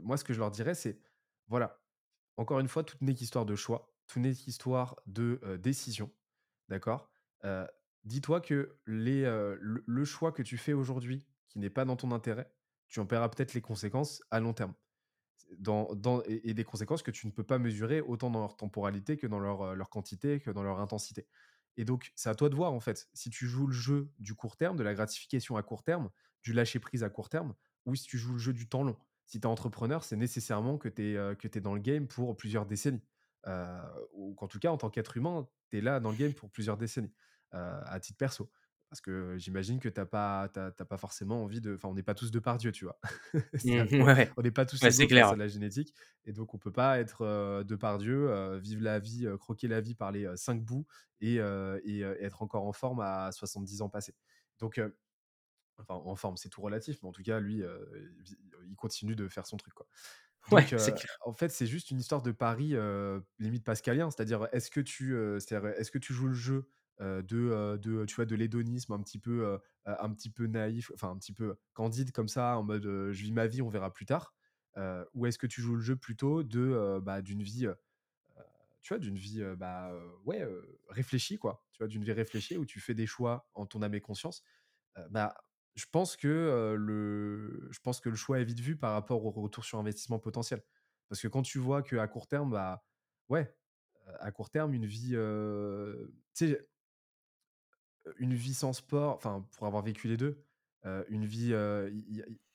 [0.01, 0.99] moi, ce que je leur dirais, c'est
[1.47, 1.81] voilà,
[2.37, 6.11] encore une fois, toute n'est qu'histoire de choix, tout n'est qu'histoire de décision,
[6.69, 7.09] d'accord?
[8.05, 9.23] Dis-toi que les,
[9.59, 12.51] le, choix que tu fais aujourd'hui, qui n'est pas dans ton intérêt,
[12.87, 14.73] tu en paieras peut-être les conséquences à long terme.
[15.57, 19.17] Dans, dans, et, des conséquences que tu ne peux pas mesurer autant dans leur temporalité
[19.17, 21.27] que dans leur, leur quantité, que dans leur intensité.
[21.79, 24.35] Et donc, c'est à toi de voir, en fait, si tu joues le jeu du
[24.35, 26.09] court terme, de la gratification à court terme,
[26.43, 27.55] du lâcher prise à court terme,
[27.85, 28.97] ou si tu joues le jeu du temps long.
[29.25, 32.65] Si tu es entrepreneur, c'est nécessairement que tu es, euh, dans le game pour plusieurs
[32.65, 33.01] décennies.
[33.47, 36.33] Euh, ou qu'en tout cas, en tant qu'être humain, tu es là dans le game
[36.33, 37.13] pour plusieurs décennies,
[37.53, 38.51] euh, à titre perso.
[38.89, 41.75] Parce que j'imagine que tu n'as pas, pas forcément envie de.
[41.75, 42.99] Enfin, on n'est pas tous de par Dieu, tu vois.
[43.63, 45.33] Mmh, on n'est pas tous ouais, clair.
[45.33, 45.93] de la génétique.
[46.25, 49.93] Et donc, on peut pas être de par Dieu, vivre la vie, croquer la vie
[49.93, 50.87] par les cinq bouts
[51.21, 54.15] et, et, être encore en forme à 70 ans passés.
[54.57, 54.81] Donc,
[55.77, 57.63] enfin, en forme, c'est tout relatif, mais en tout cas, lui,
[58.67, 59.87] il continue de faire son truc, quoi.
[60.51, 60.73] Donc,
[61.25, 62.75] en fait, c'est juste une histoire de pari
[63.37, 66.67] limite pascalien, c'est-à-dire est-ce que tu, est-ce que tu joues le jeu
[66.99, 71.17] de, de, tu vois, de l'hédonisme un petit peu, un petit peu naïf, enfin un
[71.17, 74.35] petit peu candide comme ça, en mode je vis ma vie, on verra plus tard,
[75.13, 77.67] ou est-ce que tu joues le jeu plutôt de bah, d'une vie,
[78.81, 79.91] tu vois, d'une vie bah
[80.25, 80.45] ouais
[80.89, 83.93] réfléchie quoi, tu vois, d'une vie réfléchie où tu fais des choix en ton âme
[83.93, 84.43] et conscience,
[85.09, 85.35] bah
[85.75, 89.31] je pense que le, je pense que le choix est vite vu par rapport au
[89.31, 90.61] retour sur investissement potentiel.
[91.07, 92.83] Parce que quand tu vois qu'à court terme, bah
[93.29, 93.55] ouais,
[94.19, 95.15] à court terme, une vie,
[98.17, 100.43] une vie sans sport, enfin pour avoir vécu les deux,
[101.09, 101.53] une vie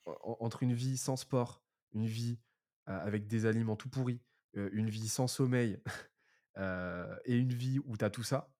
[0.06, 2.38] entre une vie sans sport, une vie
[2.86, 4.20] avec des aliments tout pourris,
[4.54, 5.80] une vie sans sommeil
[6.56, 8.52] et une vie où tu as tout ça,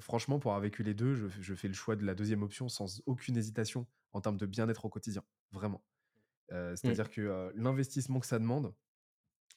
[0.00, 3.02] franchement, pour avoir vécu les deux, je, fais le choix de la deuxième option sans
[3.06, 5.22] aucune hésitation en termes de bien-être au quotidien.
[5.52, 5.84] Vraiment.
[6.50, 6.76] Mmh.
[6.76, 8.74] C'est-à-dire que l'investissement que ça demande,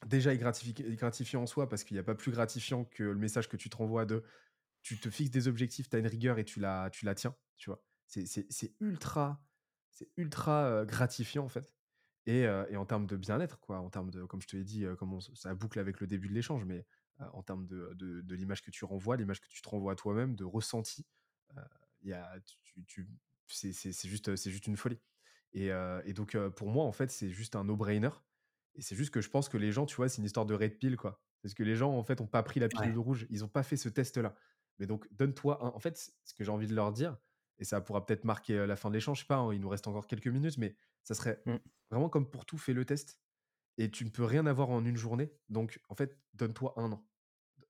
[0.06, 3.50] déjà est, gratifiant en soi parce qu'il n'y a pas plus gratifiant que le message
[3.50, 4.24] que tu te renvoies de
[4.82, 7.36] tu te fixes des objectifs, tu as une rigueur et tu la, tu la tiens,
[7.58, 7.84] tu vois?
[8.08, 9.44] C'est ultra,
[9.92, 11.76] c'est ultra gratifiant en fait.
[12.26, 14.86] Et, et en termes de bien-être, quoi, en termes de, comme je te l'ai dit,
[14.98, 16.86] comme ça boucle avec le début de l'échange, mais
[17.34, 20.36] en termes de, de, l'image que tu renvoies, l'image que tu te renvoies à toi-même,
[20.36, 21.06] de ressenti,
[22.04, 22.40] y a,
[22.88, 23.08] tu,
[23.48, 25.00] c'est juste, c'est juste une folie.
[25.54, 25.70] Et,
[26.06, 28.10] et donc, pour moi, en fait, c'est juste un no-brainer.
[28.76, 30.54] Et c'est juste que je pense que les gens, tu vois, c'est une histoire de
[30.54, 31.22] red pill, quoi.
[31.42, 33.26] Parce que les gens, en fait, ont pas pris la pilule rouge.
[33.30, 34.36] Ils ont pas fait ce test-là.
[34.80, 35.70] Mais donc, donne-toi un.
[35.70, 37.18] En fait, ce que j'ai envie de leur dire,
[37.60, 39.70] et ça pourra peut-être marquer la fin de l'échange, je sais pas, hein, il nous
[39.70, 41.56] reste encore quelques minutes, mais ça serait mmh.
[41.92, 43.20] vraiment comme pour tout, fais le test.
[43.78, 45.32] Et tu ne peux rien avoir en une journée.
[45.50, 47.06] Donc, en fait, donne-toi un an.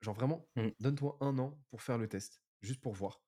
[0.01, 0.67] Genre vraiment, mmh.
[0.79, 3.21] donne-toi un an pour faire le test, juste pour voir.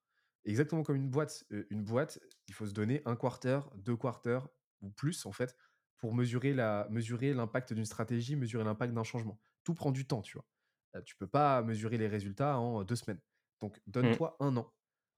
[0.46, 1.44] Exactement comme une boîte.
[1.70, 4.48] une boîte, il faut se donner un quarter, deux quarters
[4.82, 5.56] ou plus, en fait,
[5.98, 9.40] pour mesurer la mesurer l'impact d'une stratégie, mesurer l'impact d'un changement.
[9.64, 11.04] Tout prend du temps, tu vois.
[11.04, 13.20] tu peux pas mesurer les résultats en deux semaines.
[13.62, 13.92] Donc, mmh.
[13.92, 14.74] donne-toi un an.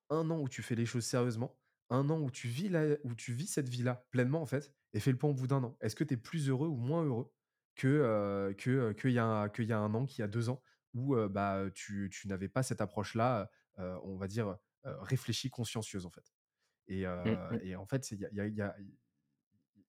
[0.09, 1.57] Un an où tu fais les choses sérieusement.
[1.89, 2.71] Un an où tu vis,
[3.03, 5.63] où tu vis cette vie-là pleinement, en fait, et fais le point au bout d'un
[5.63, 5.77] an.
[5.81, 7.33] Est-ce que tu es plus heureux ou moins heureux
[7.75, 10.61] que qu'il que, y, a, y a un an, qu'il y a deux ans,
[10.93, 16.33] où bah, tu, tu n'avais pas cette approche-là, on va dire, réfléchie, consciencieuse, en fait?
[16.87, 18.75] Et, mmh, et en fait, il y a, y, a,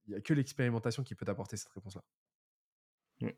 [0.06, 2.04] y a que l'expérimentation qui peut t'apporter cette réponse-là.
[3.20, 3.28] Mmh.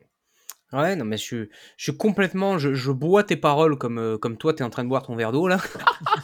[0.73, 1.47] Ouais, non, mais je,
[1.77, 2.59] je suis complètement.
[2.59, 5.03] Je, je bois tes paroles comme, euh, comme toi, tu es en train de boire
[5.03, 5.59] ton verre d'eau, là.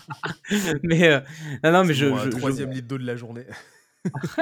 [0.83, 1.09] mais.
[1.09, 1.21] Euh,
[1.63, 2.13] non, non, mais je.
[2.17, 3.47] je troisième litre d'eau de la journée.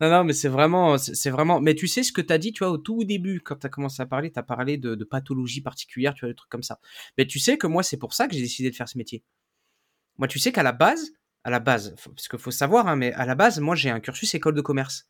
[0.00, 1.60] non, non, mais c'est vraiment, c'est vraiment.
[1.60, 3.66] Mais tu sais ce que tu as dit, tu vois, au tout début, quand tu
[3.66, 6.50] as commencé à parler, tu as parlé de, de pathologie particulière, tu vois, des trucs
[6.50, 6.78] comme ça.
[7.16, 9.24] Mais tu sais que moi, c'est pour ça que j'ai décidé de faire ce métier.
[10.18, 11.12] Moi, tu sais qu'à la base,
[11.42, 14.00] à la base, parce qu'il faut savoir, hein, mais à la base, moi, j'ai un
[14.00, 15.08] cursus école de commerce.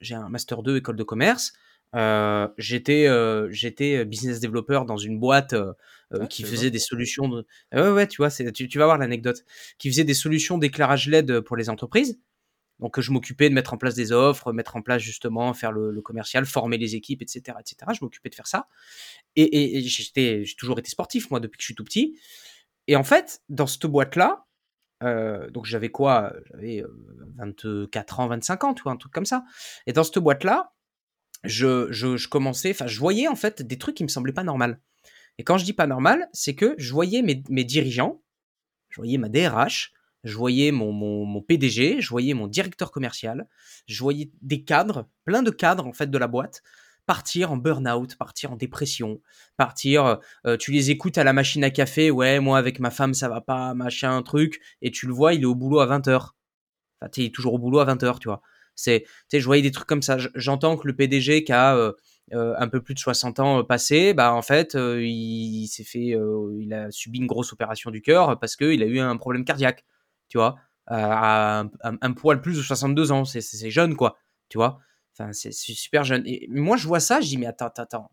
[0.00, 1.52] J'ai un master 2 école de commerce.
[1.94, 5.74] Euh, j'étais euh, j'étais business developer dans une boîte euh,
[6.18, 7.46] ah, qui faisait des solutions de...
[7.74, 9.44] ouais ouais tu vois tu, tu vas voir l'anecdote
[9.76, 12.18] qui faisait des solutions d'éclairage LED pour les entreprises.
[12.78, 16.00] Donc je m'occupais de mettre en place des offres mettre en place justement faire le,
[16.00, 18.68] commercial former les équipes etc etc je m'occupais de faire ça.
[19.36, 22.18] Et, et, j'étais j'ai toujours été sportif moi depuis que je suis tout petit.
[22.86, 24.46] Et en fait dans cette boîte là
[25.50, 26.32] donc j'avais quoi?
[26.52, 26.84] J'avais
[27.38, 29.42] 24 ans, 25 ans, tu vois, un truc comme ça.
[29.88, 30.71] Et dans cette boîte-là,
[31.44, 34.80] je, commençais, enfin, je voyais en fait des trucs qui me semblaient pas normal.
[35.38, 38.22] Et quand je dis pas normal, c'est que je voyais mes, dirigeants,
[38.90, 39.92] je voyais ma DRH,
[40.24, 43.48] je voyais mon, PDG, je voyais mon directeur commercial,
[43.86, 46.62] je voyais des cadres, plein de cadres en fait de la boîte,
[47.06, 49.20] partir en burn-out, partir en dépression,
[49.56, 53.14] partir, euh, tu les écoutes à la machine à café, ouais, moi avec ma femme
[53.14, 56.34] ça va pas, machin, truc, et tu le vois, il est au boulot à 20h.
[57.00, 58.42] Enfin, tu es toujours au boulot à 20h, tu vois.
[58.74, 60.16] C'est, je voyais des trucs comme ça.
[60.34, 61.92] J'entends que le PDG qui a euh,
[62.32, 66.16] euh, un peu plus de 60 ans euh, passé, bah en fait, il, s'est fait,
[66.58, 69.84] il a subi une grosse opération du cœur parce qu'il a eu un problème cardiaque,
[70.28, 70.56] tu vois,
[70.86, 73.24] à un, poil plus de 62 ans.
[73.24, 74.16] C'est jeune, quoi,
[74.48, 74.80] tu vois.
[75.14, 76.22] Enfin, c'est super jeune.
[76.26, 78.10] Et moi, je vois ça, je dis, mais attends, attends, attends.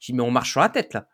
[0.00, 1.08] Je dis, mais on marche sur la tête, là.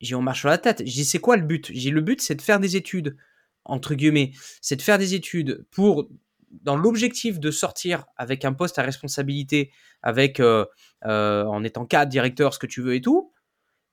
[0.00, 0.82] Je on marche sur la tête.
[0.86, 1.70] Je c'est quoi le but?
[1.70, 3.16] Dis, le but, c'est de faire des études,
[3.64, 4.32] entre guillemets.
[4.62, 6.08] C'est de faire des études pour
[6.50, 9.72] dans l'objectif de sortir avec un poste à responsabilité,
[10.02, 10.64] avec euh,
[11.04, 13.32] euh, en étant cadre, directeur, ce que tu veux et tout,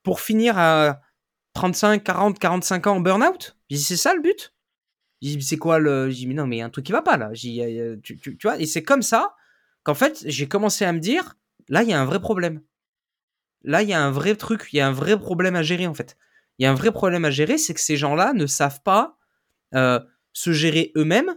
[0.03, 1.01] pour finir à
[1.53, 3.57] 35, 40, 45 ans en burn-out?
[3.71, 4.53] C'est ça le but?
[5.41, 6.09] C'est quoi le.
[6.09, 7.31] J'ai mais non, mais il y a un truc qui va pas là.
[7.33, 9.35] Tu, tu, vois, et c'est comme ça
[9.83, 11.35] qu'en fait, j'ai commencé à me dire,
[11.69, 12.61] là, il y a un vrai problème.
[13.63, 15.87] Là, il y a un vrai truc, il y a un vrai problème à gérer
[15.87, 16.17] en fait.
[16.59, 19.17] Il y a un vrai problème à gérer, c'est que ces gens-là ne savent pas
[19.73, 19.99] euh,
[20.33, 21.35] se gérer eux-mêmes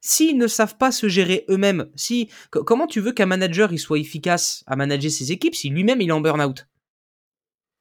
[0.00, 3.98] S'ils ne savent pas se gérer eux-mêmes, si comment tu veux qu'un manager il soit
[3.98, 6.66] efficace à manager ses équipes si lui-même il est en burn-out?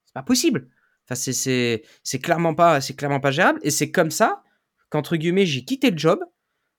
[0.06, 0.70] C'est pas possible.
[1.08, 4.44] Enfin, c'est clairement pas c'est clairement pas gérable et c'est comme ça
[4.90, 6.20] qu'entre guillemets j'ai quitté le job,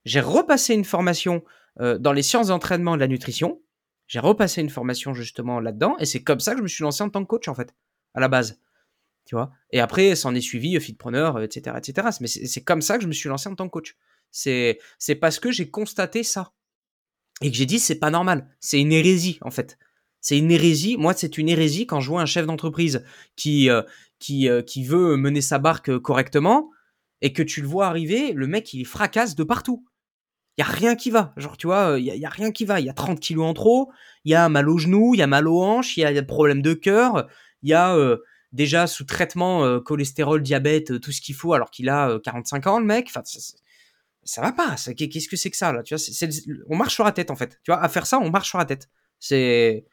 [0.05, 1.45] j'ai repassé une formation
[1.81, 3.61] euh, dans les sciences d'entraînement de la nutrition,
[4.09, 7.05] j'ai repassé une formation justement là-dedans et c'est comme ça que je me suis lancé
[7.05, 7.75] en tant que coach en fait
[8.15, 8.59] à la base.
[9.27, 9.53] Tu vois?
[9.73, 12.09] Et après, ça en est suivi, fitpreneur, etc., etc.
[12.21, 13.97] Mais c'est comme ça que je me suis lancé en tant que coach.
[14.31, 14.79] C'est
[15.21, 16.53] parce que j'ai constaté ça
[17.43, 19.79] et que j'ai dit c'est pas normal, c'est une hérésie en fait.
[20.27, 20.97] C'est une hérésie.
[20.97, 23.05] Moi, c'est une hérésie quand je vois un chef d'entreprise
[23.37, 23.83] qui euh,
[24.19, 26.71] qui euh, qui veut mener sa barque correctement
[27.21, 29.87] et que tu le vois arriver, le mec il fracasse de partout.
[30.59, 31.33] Il y a rien qui va.
[31.37, 32.81] Genre tu vois, il y, a rien qui va.
[32.81, 33.93] Il y a 30 kilos en trop,
[34.25, 36.13] il y a mal aux genoux, il y a mal aux hanches, il y a,
[36.13, 37.29] des problèmes de cœur,
[37.63, 38.17] il y a euh,
[38.51, 42.87] déjà sous traitement cholestérol, diabète, tout ce qu'il faut alors qu'il a 45 ans le
[42.87, 43.07] mec.
[43.11, 43.23] Enfin,
[44.27, 44.77] ça va pas.
[44.97, 46.29] Qu'est-ce que c'est que ça là Tu vois,
[46.69, 47.61] on marche sur la tête en fait.
[47.63, 48.89] Tu vois, à faire ça, on marche sur la tête.
[49.19, 49.87] C'est,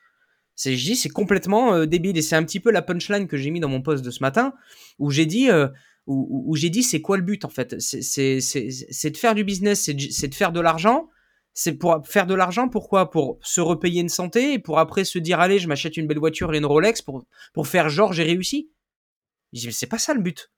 [0.55, 3.51] c'est, je c'est complètement euh, débile et c'est un petit peu la punchline que j'ai
[3.51, 4.53] mis dans mon post de ce matin
[4.99, 5.67] où j'ai dit, euh,
[6.07, 7.79] où, j'ai dit, c'est quoi le but en fait?
[7.79, 9.93] C'est, de faire du business, c'est
[10.27, 11.09] de, faire de l'argent.
[11.53, 13.11] C'est pour faire de l'argent, pourquoi?
[13.11, 16.17] Pour se repayer une santé et pour après se dire, allez, je m'achète une belle
[16.17, 17.23] voiture et une Rolex pour,
[17.53, 18.71] pour faire genre j'ai réussi.
[19.53, 20.51] C'est pas ça le but.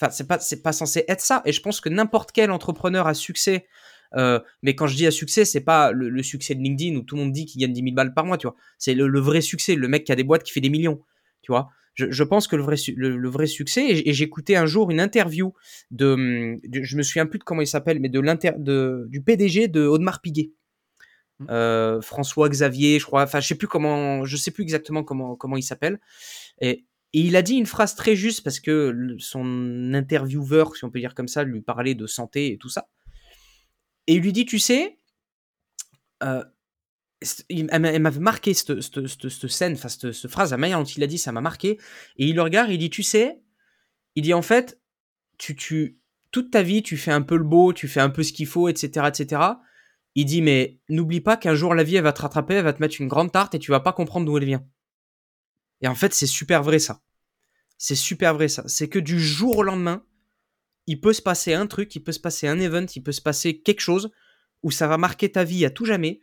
[0.00, 1.42] Enfin, c'est pas, c'est pas censé être ça.
[1.44, 3.66] Et je pense que n'importe quel entrepreneur à succès,
[4.16, 7.16] euh, mais quand je dis à succès, c'est pas le, succès de LinkedIn où tout
[7.16, 8.56] le monde dit qu'il gagne 10 000 balles par mois, tu vois.
[8.78, 11.00] C'est le, vrai succès, le mec qui a des boîtes qui fait des millions,
[11.42, 11.70] tu vois.
[11.94, 15.52] Je, pense que le vrai, le, vrai succès, et, j'écoutais un jour une interview
[15.90, 19.68] de, je me souviens plus de comment il s'appelle, mais de l'inter, de, du PDG
[19.68, 20.52] de Audemars Piguet.
[21.38, 21.46] Mmh.
[21.50, 25.36] Euh, François Xavier, je crois, enfin je sais plus comment, je sais plus exactement comment
[25.36, 26.00] comment il s'appelle.
[26.62, 30.90] Et, et il a dit une phrase très juste parce que son intervieweur, si on
[30.90, 32.88] peut dire comme ça, lui parlait de santé et tout ça.
[34.06, 34.96] Et il lui dit, tu sais,
[36.22, 36.42] euh,
[37.48, 41.32] elle m'avait marqué cette, scène, enfin cette, phrase, la manière dont il a dit, ça
[41.32, 41.78] m'a marqué.
[42.16, 43.40] Et il le regarde, il dit, tu sais,
[44.14, 44.80] il dit en fait,
[45.38, 45.98] tu,
[46.30, 48.46] toute ta vie, tu fais un peu le beau, tu fais un peu ce qu'il
[48.46, 49.42] faut, etc., etc.
[50.14, 52.72] Il dit, mais n'oublie pas qu'un jour la vie, elle va te rattraper, elle va
[52.72, 54.64] te mettre une grande tarte et tu vas pas comprendre d'où elle vient.
[55.82, 57.02] Et en fait, c'est super vrai ça.
[57.76, 58.62] C'est super vrai ça.
[58.66, 60.04] C'est que du jour au lendemain,
[60.86, 63.20] il peut se passer un truc, il peut se passer un event, il peut se
[63.20, 64.10] passer quelque chose
[64.62, 66.20] où ça va marquer ta vie à tout jamais.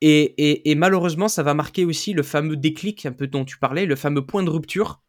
[0.00, 3.94] Et, malheureusement, ça va marquer aussi le fameux déclic un peu dont tu parlais, le
[3.94, 5.02] fameux point de rupture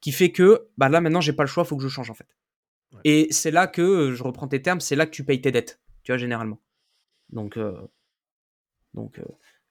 [0.00, 2.14] qui fait que bah là maintenant j'ai pas le choix, faut que je change en
[2.14, 2.26] fait.
[3.04, 5.80] Et c'est là que, je reprends tes termes, c'est là que tu payes tes dettes,
[6.02, 6.60] tu vois, généralement.
[7.30, 7.80] Donc, euh,
[8.94, 9.24] donc, euh,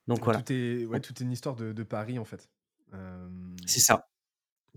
[0.08, 0.42] donc voilà.
[0.42, 2.50] Tout est, ouais, tout est une histoire de, de Paris en fait.
[3.66, 4.08] C'est ça.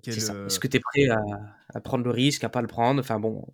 [0.06, 3.00] Est-ce que tu es prêt à, prendre le risque, à pas le prendre?
[3.00, 3.46] Enfin bon,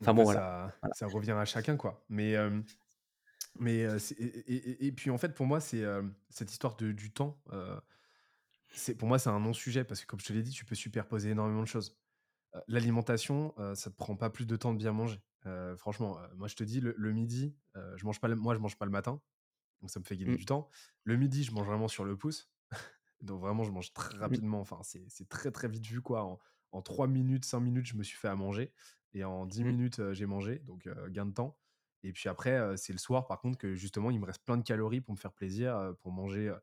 [0.00, 0.72] enfin bon voilà.
[0.92, 2.04] Ça, revient à chacun quoi.
[2.08, 2.36] Mais
[3.58, 3.86] mais
[4.18, 5.84] et, puis en fait pour moi c'est
[6.28, 7.40] cette histoire de, du temps.
[8.72, 10.64] c'est pour moi c'est un non sujet parce que comme je te l'ai dit tu
[10.64, 11.96] peux superposer énormément de choses.
[12.68, 15.20] L'alimentation ça te prend pas plus de temps de bien manger.
[15.76, 18.92] franchement moi je te dis le, midi je mange pas moi je mange pas le
[18.92, 19.20] matin
[19.80, 20.38] donc ça me fait gagner mmh.
[20.38, 20.68] du temps.
[21.04, 22.50] Le midi je mange vraiment sur le pouce.
[23.22, 24.20] Donc vraiment, je mange très mmh.
[24.20, 24.60] rapidement.
[24.60, 26.24] Enfin, c'est très très vite vu quoi.
[26.24, 26.38] En,
[26.72, 28.72] en 3 minutes, 5 minutes, je me suis fait à manger.
[29.12, 29.66] Et en 10 mmh.
[29.66, 30.58] minutes, j'ai mangé.
[30.60, 31.58] Donc gain de temps.
[32.02, 34.62] Et puis après, c'est le soir par contre que justement, il me reste plein de
[34.62, 36.54] calories pour me faire plaisir, pour manger,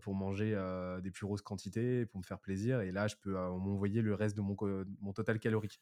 [0.00, 0.56] pour manger
[1.02, 2.80] des plus grosses quantités, pour me faire plaisir.
[2.80, 4.56] Et là, je peux m'envoyer le reste de mon,
[5.00, 5.78] mon total calorique.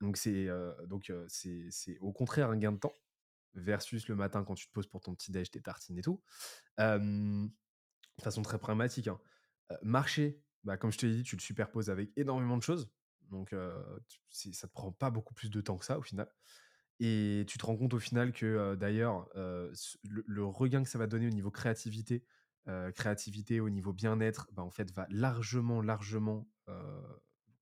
[0.00, 0.48] Donc c'est
[0.86, 2.94] donc c'est au contraire un gain de temps
[3.54, 6.22] versus le matin quand tu te poses pour ton petit déj, tes tartines et tout.
[6.78, 7.50] de
[8.22, 9.08] façon très pragmatique.
[9.08, 9.20] Hein
[9.82, 12.90] marcher, bah, comme je te l'ai dit, tu le superposes avec énormément de choses.
[13.30, 13.54] Donc,
[14.30, 16.28] ça te prend pas beaucoup plus de temps que ça au final.
[17.00, 21.26] Et tu te rends compte au final que d'ailleurs, le, regain que ça va donner
[21.26, 22.24] au niveau créativité,
[22.94, 26.48] créativité au niveau bien-être, bah, en fait, va largement, largement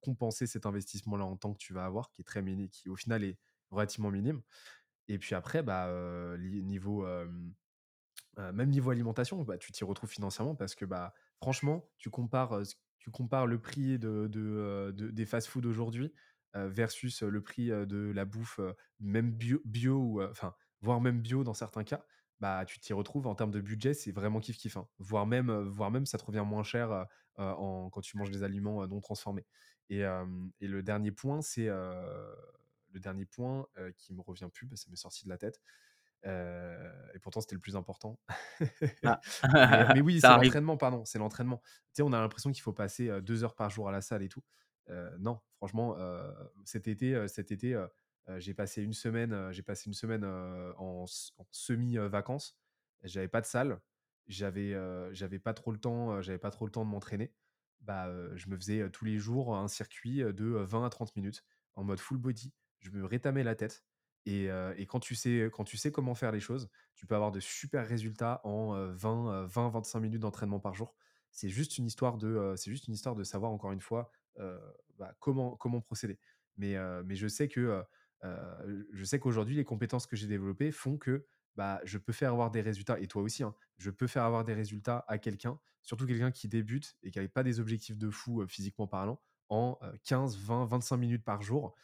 [0.01, 2.97] compenser cet investissement-là en temps que tu vas avoir, qui est très minime, qui au
[2.97, 3.39] final est
[3.71, 4.43] relativement minime.
[5.09, 5.89] Et puis après, bah,
[6.39, 7.07] niveau,
[8.37, 12.57] même niveau alimentation, bah, tu t'y retrouves financièrement parce que bah, franchement, tu compares,
[13.47, 16.15] le prix de, des fast-food aujourd'hui
[16.55, 18.61] versus le prix de la bouffe,
[19.01, 22.07] même bio, ou, enfin, voire même bio dans certains cas,
[22.39, 24.77] bah, tu t'y retrouves en termes de budget, c'est vraiment kiff kiff.
[24.77, 24.87] Hein.
[24.99, 28.87] Voire, même, voire même, ça te revient moins cher en, quand tu manges des aliments
[28.87, 29.47] non transformés.
[29.91, 30.05] Et,
[30.61, 33.67] le dernier point, c'est le dernier point
[33.97, 35.61] qui me revient plus, ça m'est sorti de la tête.
[36.25, 38.19] Et pourtant, c'était le plus important.
[39.05, 39.21] Ah.
[39.95, 41.61] mais, oui, c'est l'entraînement, pardon, c'est l'entraînement.
[41.65, 44.23] Tu sais, on a l'impression qu'il faut passer deux heures par jour à la salle
[44.23, 44.43] et tout.
[45.19, 45.97] non, franchement,
[46.65, 47.83] cet été, cet été,
[48.39, 51.07] j'ai passé une semaine, j'ai passé une semaine en,
[51.51, 52.57] semi-vacances.
[53.03, 53.81] J'avais pas de salle,
[54.27, 54.77] j'avais,
[55.13, 57.33] j'avais pas trop le temps, j'avais pas trop le temps de m'entraîner.
[57.81, 61.45] Bah, je me faisais tous les jours un circuit de 20 à 30 minutes
[61.75, 62.53] en mode full body.
[62.79, 63.85] Je me rétamais la tête
[64.27, 64.49] et,
[64.89, 67.87] quand, tu sais, quand tu sais comment faire les choses, tu peux avoir de super
[67.87, 70.95] résultats en 20-25 minutes d'entraînement par jour.
[71.31, 74.13] C'est juste une histoire de, c'est juste une histoire de savoir encore une fois
[74.99, 76.19] bah, comment, comment procéder.
[76.57, 77.83] Mais, mais je sais que
[78.23, 82.51] je sais qu'aujourd'hui, les compétences que j'ai développées font que bah, je peux faire avoir
[82.51, 86.07] des résultats, et toi aussi, hein, je peux faire avoir des résultats à quelqu'un, surtout
[86.07, 90.39] quelqu'un qui débute et qui n'avait pas des objectifs de fou physiquement parlant, en 15,
[90.39, 91.75] 20, 25 minutes par jour,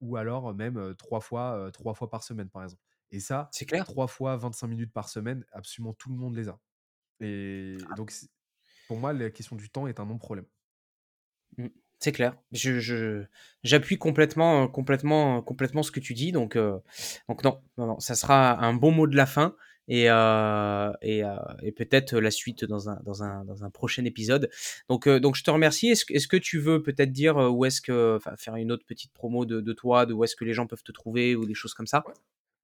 [0.00, 2.82] ou alors même trois fois, trois fois par semaine, par exemple.
[3.12, 3.84] Et ça, C'est clair.
[3.84, 6.58] trois fois 25 minutes par semaine, absolument tout le monde les a.
[7.20, 8.12] Et donc,
[8.88, 10.46] pour moi, la question du temps est un non-problème.
[11.56, 11.68] Mmh.
[11.98, 12.36] C'est clair.
[12.52, 13.24] Je
[13.62, 16.32] j'appuie complètement, complètement, complètement ce que tu dis.
[16.32, 16.58] Donc,
[17.28, 19.56] donc non, non, ça sera un bon mot de la fin
[19.88, 20.04] et,
[21.02, 21.22] et,
[21.62, 24.50] et peut-être la suite dans un, dans un, dans un prochain épisode.
[24.88, 25.88] Donc, donc je te remercie.
[25.88, 29.44] Est-ce est que tu veux peut-être dire où est-ce que, faire une autre petite promo
[29.44, 31.74] de, de toi, de où est-ce que les gens peuvent te trouver ou des choses
[31.74, 32.04] comme ça?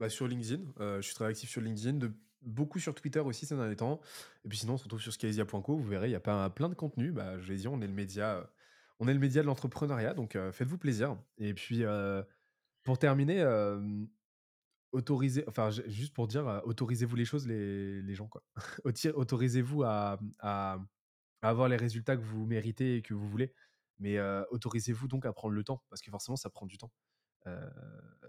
[0.01, 0.63] Bah, Sur LinkedIn.
[0.79, 2.13] je suis très actif sur LinkedIn.
[2.43, 4.01] Beaucoup sur Twitter aussi ces derniers temps.
[4.45, 5.77] Et puis sinon, on se retrouve sur scalezia.co.
[5.77, 7.13] Vous verrez, il y a pas, plein de contenu.
[7.13, 8.51] Bah, je l'ai dit, on est le média,
[8.99, 11.17] on est le média de l'entrepreneuriat, donc faites-vous plaisir.
[11.39, 11.85] Et puis,
[12.83, 13.45] pour terminer,
[14.93, 18.43] autorisez, enfin, juste pour dire, autorisez-vous les choses, les, gens, quoi.
[19.15, 20.19] autorisez-vous à,
[21.43, 23.53] avoir les résultats que vous méritez et que vous voulez.
[23.99, 24.21] Mais
[24.51, 26.93] autorisez-vous donc à prendre le temps, parce que forcément, ça prend du temps.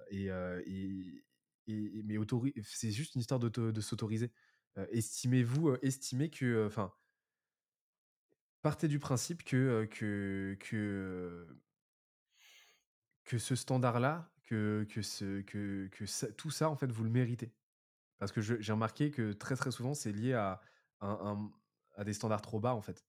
[0.10, 2.18] et, et, mais
[2.64, 4.32] c'est juste une histoire de s'autoriser.
[4.92, 6.92] estimez-vous, estimez que, enfin,
[8.64, 10.58] partez du principe que, que,
[13.26, 17.54] que ce standard-là, que, que, ce, que, que tout ça, en fait, vous le méritez.
[18.20, 20.62] Parce que j'ai remarqué que très très souvent, c'est lié à,
[21.02, 21.52] un,
[21.96, 23.06] à des standards trop bas, en fait.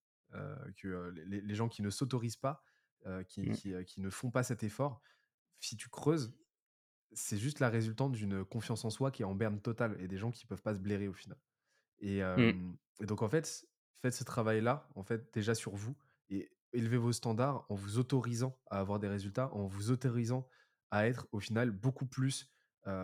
[0.76, 2.64] que les, les, gens qui ne s'autorisent pas,
[3.28, 3.52] qui, mmh.
[3.52, 5.00] qui, qui, ne font pas cet effort,
[5.60, 6.34] si tu creuses,
[7.12, 10.18] c'est juste la résultante d'une confiance en soi qui est en berne totale et des
[10.18, 11.38] gens qui peuvent pas se blairer au final.
[12.00, 12.76] Et, mmh.
[13.06, 13.66] donc en fait,
[14.02, 15.96] faites ce travail-là, en fait, déjà sur vous
[16.28, 20.48] et élevez vos standards en vous autorisant à avoir des résultats, en vous autorisant
[20.90, 22.52] à être au final beaucoup plus,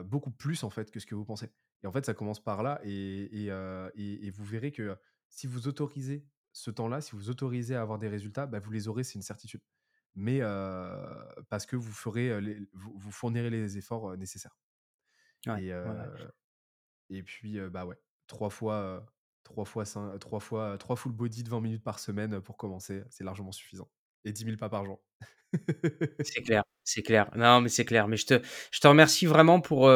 [0.05, 1.51] beaucoup plus en fait que ce que vous pensez.
[1.83, 4.97] Et en fait, ça commence par là et, et, vous verrez que
[5.29, 8.89] si vous autorisez ce temps-là, si vous autorisez à avoir des résultats, bah, vous les
[8.89, 9.63] aurez, c'est une certitude
[10.15, 10.41] mais
[11.49, 12.41] parce que vous ferez,
[12.73, 14.57] vous, fournirez les efforts nécessaires.
[15.47, 15.73] et,
[17.11, 19.07] et puis, bah ouais, trois fois,
[19.43, 19.85] trois fois,
[20.19, 23.91] trois fois, trois full body de 20 minutes par semaine pour commencer, c'est largement suffisant.
[24.25, 25.01] Et 10 000 pas par jour.
[26.21, 27.29] c'est clair, c'est clair.
[27.37, 28.07] Non, mais c'est clair.
[28.07, 28.41] Mais je te,
[28.71, 29.91] je te remercie vraiment pour,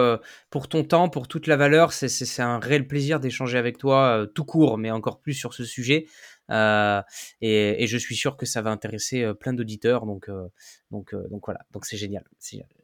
[0.50, 1.92] pour ton temps, pour toute la valeur.
[1.92, 6.06] C'est un réel plaisir d'échanger avec toi, tout court, mais encore plus sur ce sujet.
[6.50, 7.02] Euh,
[7.40, 10.06] et, je suis sûr que ça va intéresser euh, plein d'auditeurs.
[10.06, 10.46] Donc, euh,
[10.90, 11.60] donc, donc voilà.
[11.72, 12.24] Donc c'est génial.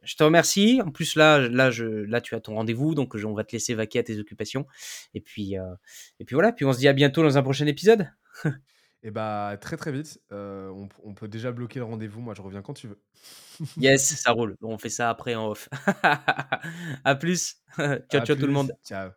[0.03, 0.81] Je te remercie.
[0.85, 3.73] En plus là, là, je, là, tu as ton rendez-vous, donc on va te laisser
[3.73, 4.65] vaquer à tes occupations.
[5.13, 5.55] Et puis,
[6.19, 6.51] et puis voilà.
[6.51, 8.09] Puis on se dit à bientôt dans un prochain épisode.
[9.03, 10.19] Et bah très très vite.
[10.31, 12.21] On, on, peut déjà bloquer le rendez-vous.
[12.21, 12.99] Moi, je reviens quand tu veux.
[13.77, 14.55] yes, ça roule.
[14.61, 15.69] On fait ça après en off.
[17.03, 17.57] à plus.
[17.77, 18.73] ciao, ciao tout le monde.
[18.85, 19.09] Ciao.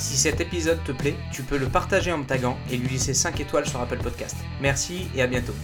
[0.00, 3.12] Si cet épisode te plaît, tu peux le partager en me taguant et lui laisser
[3.12, 4.36] 5 étoiles sur Apple Podcast.
[4.60, 5.54] Merci et à bientôt.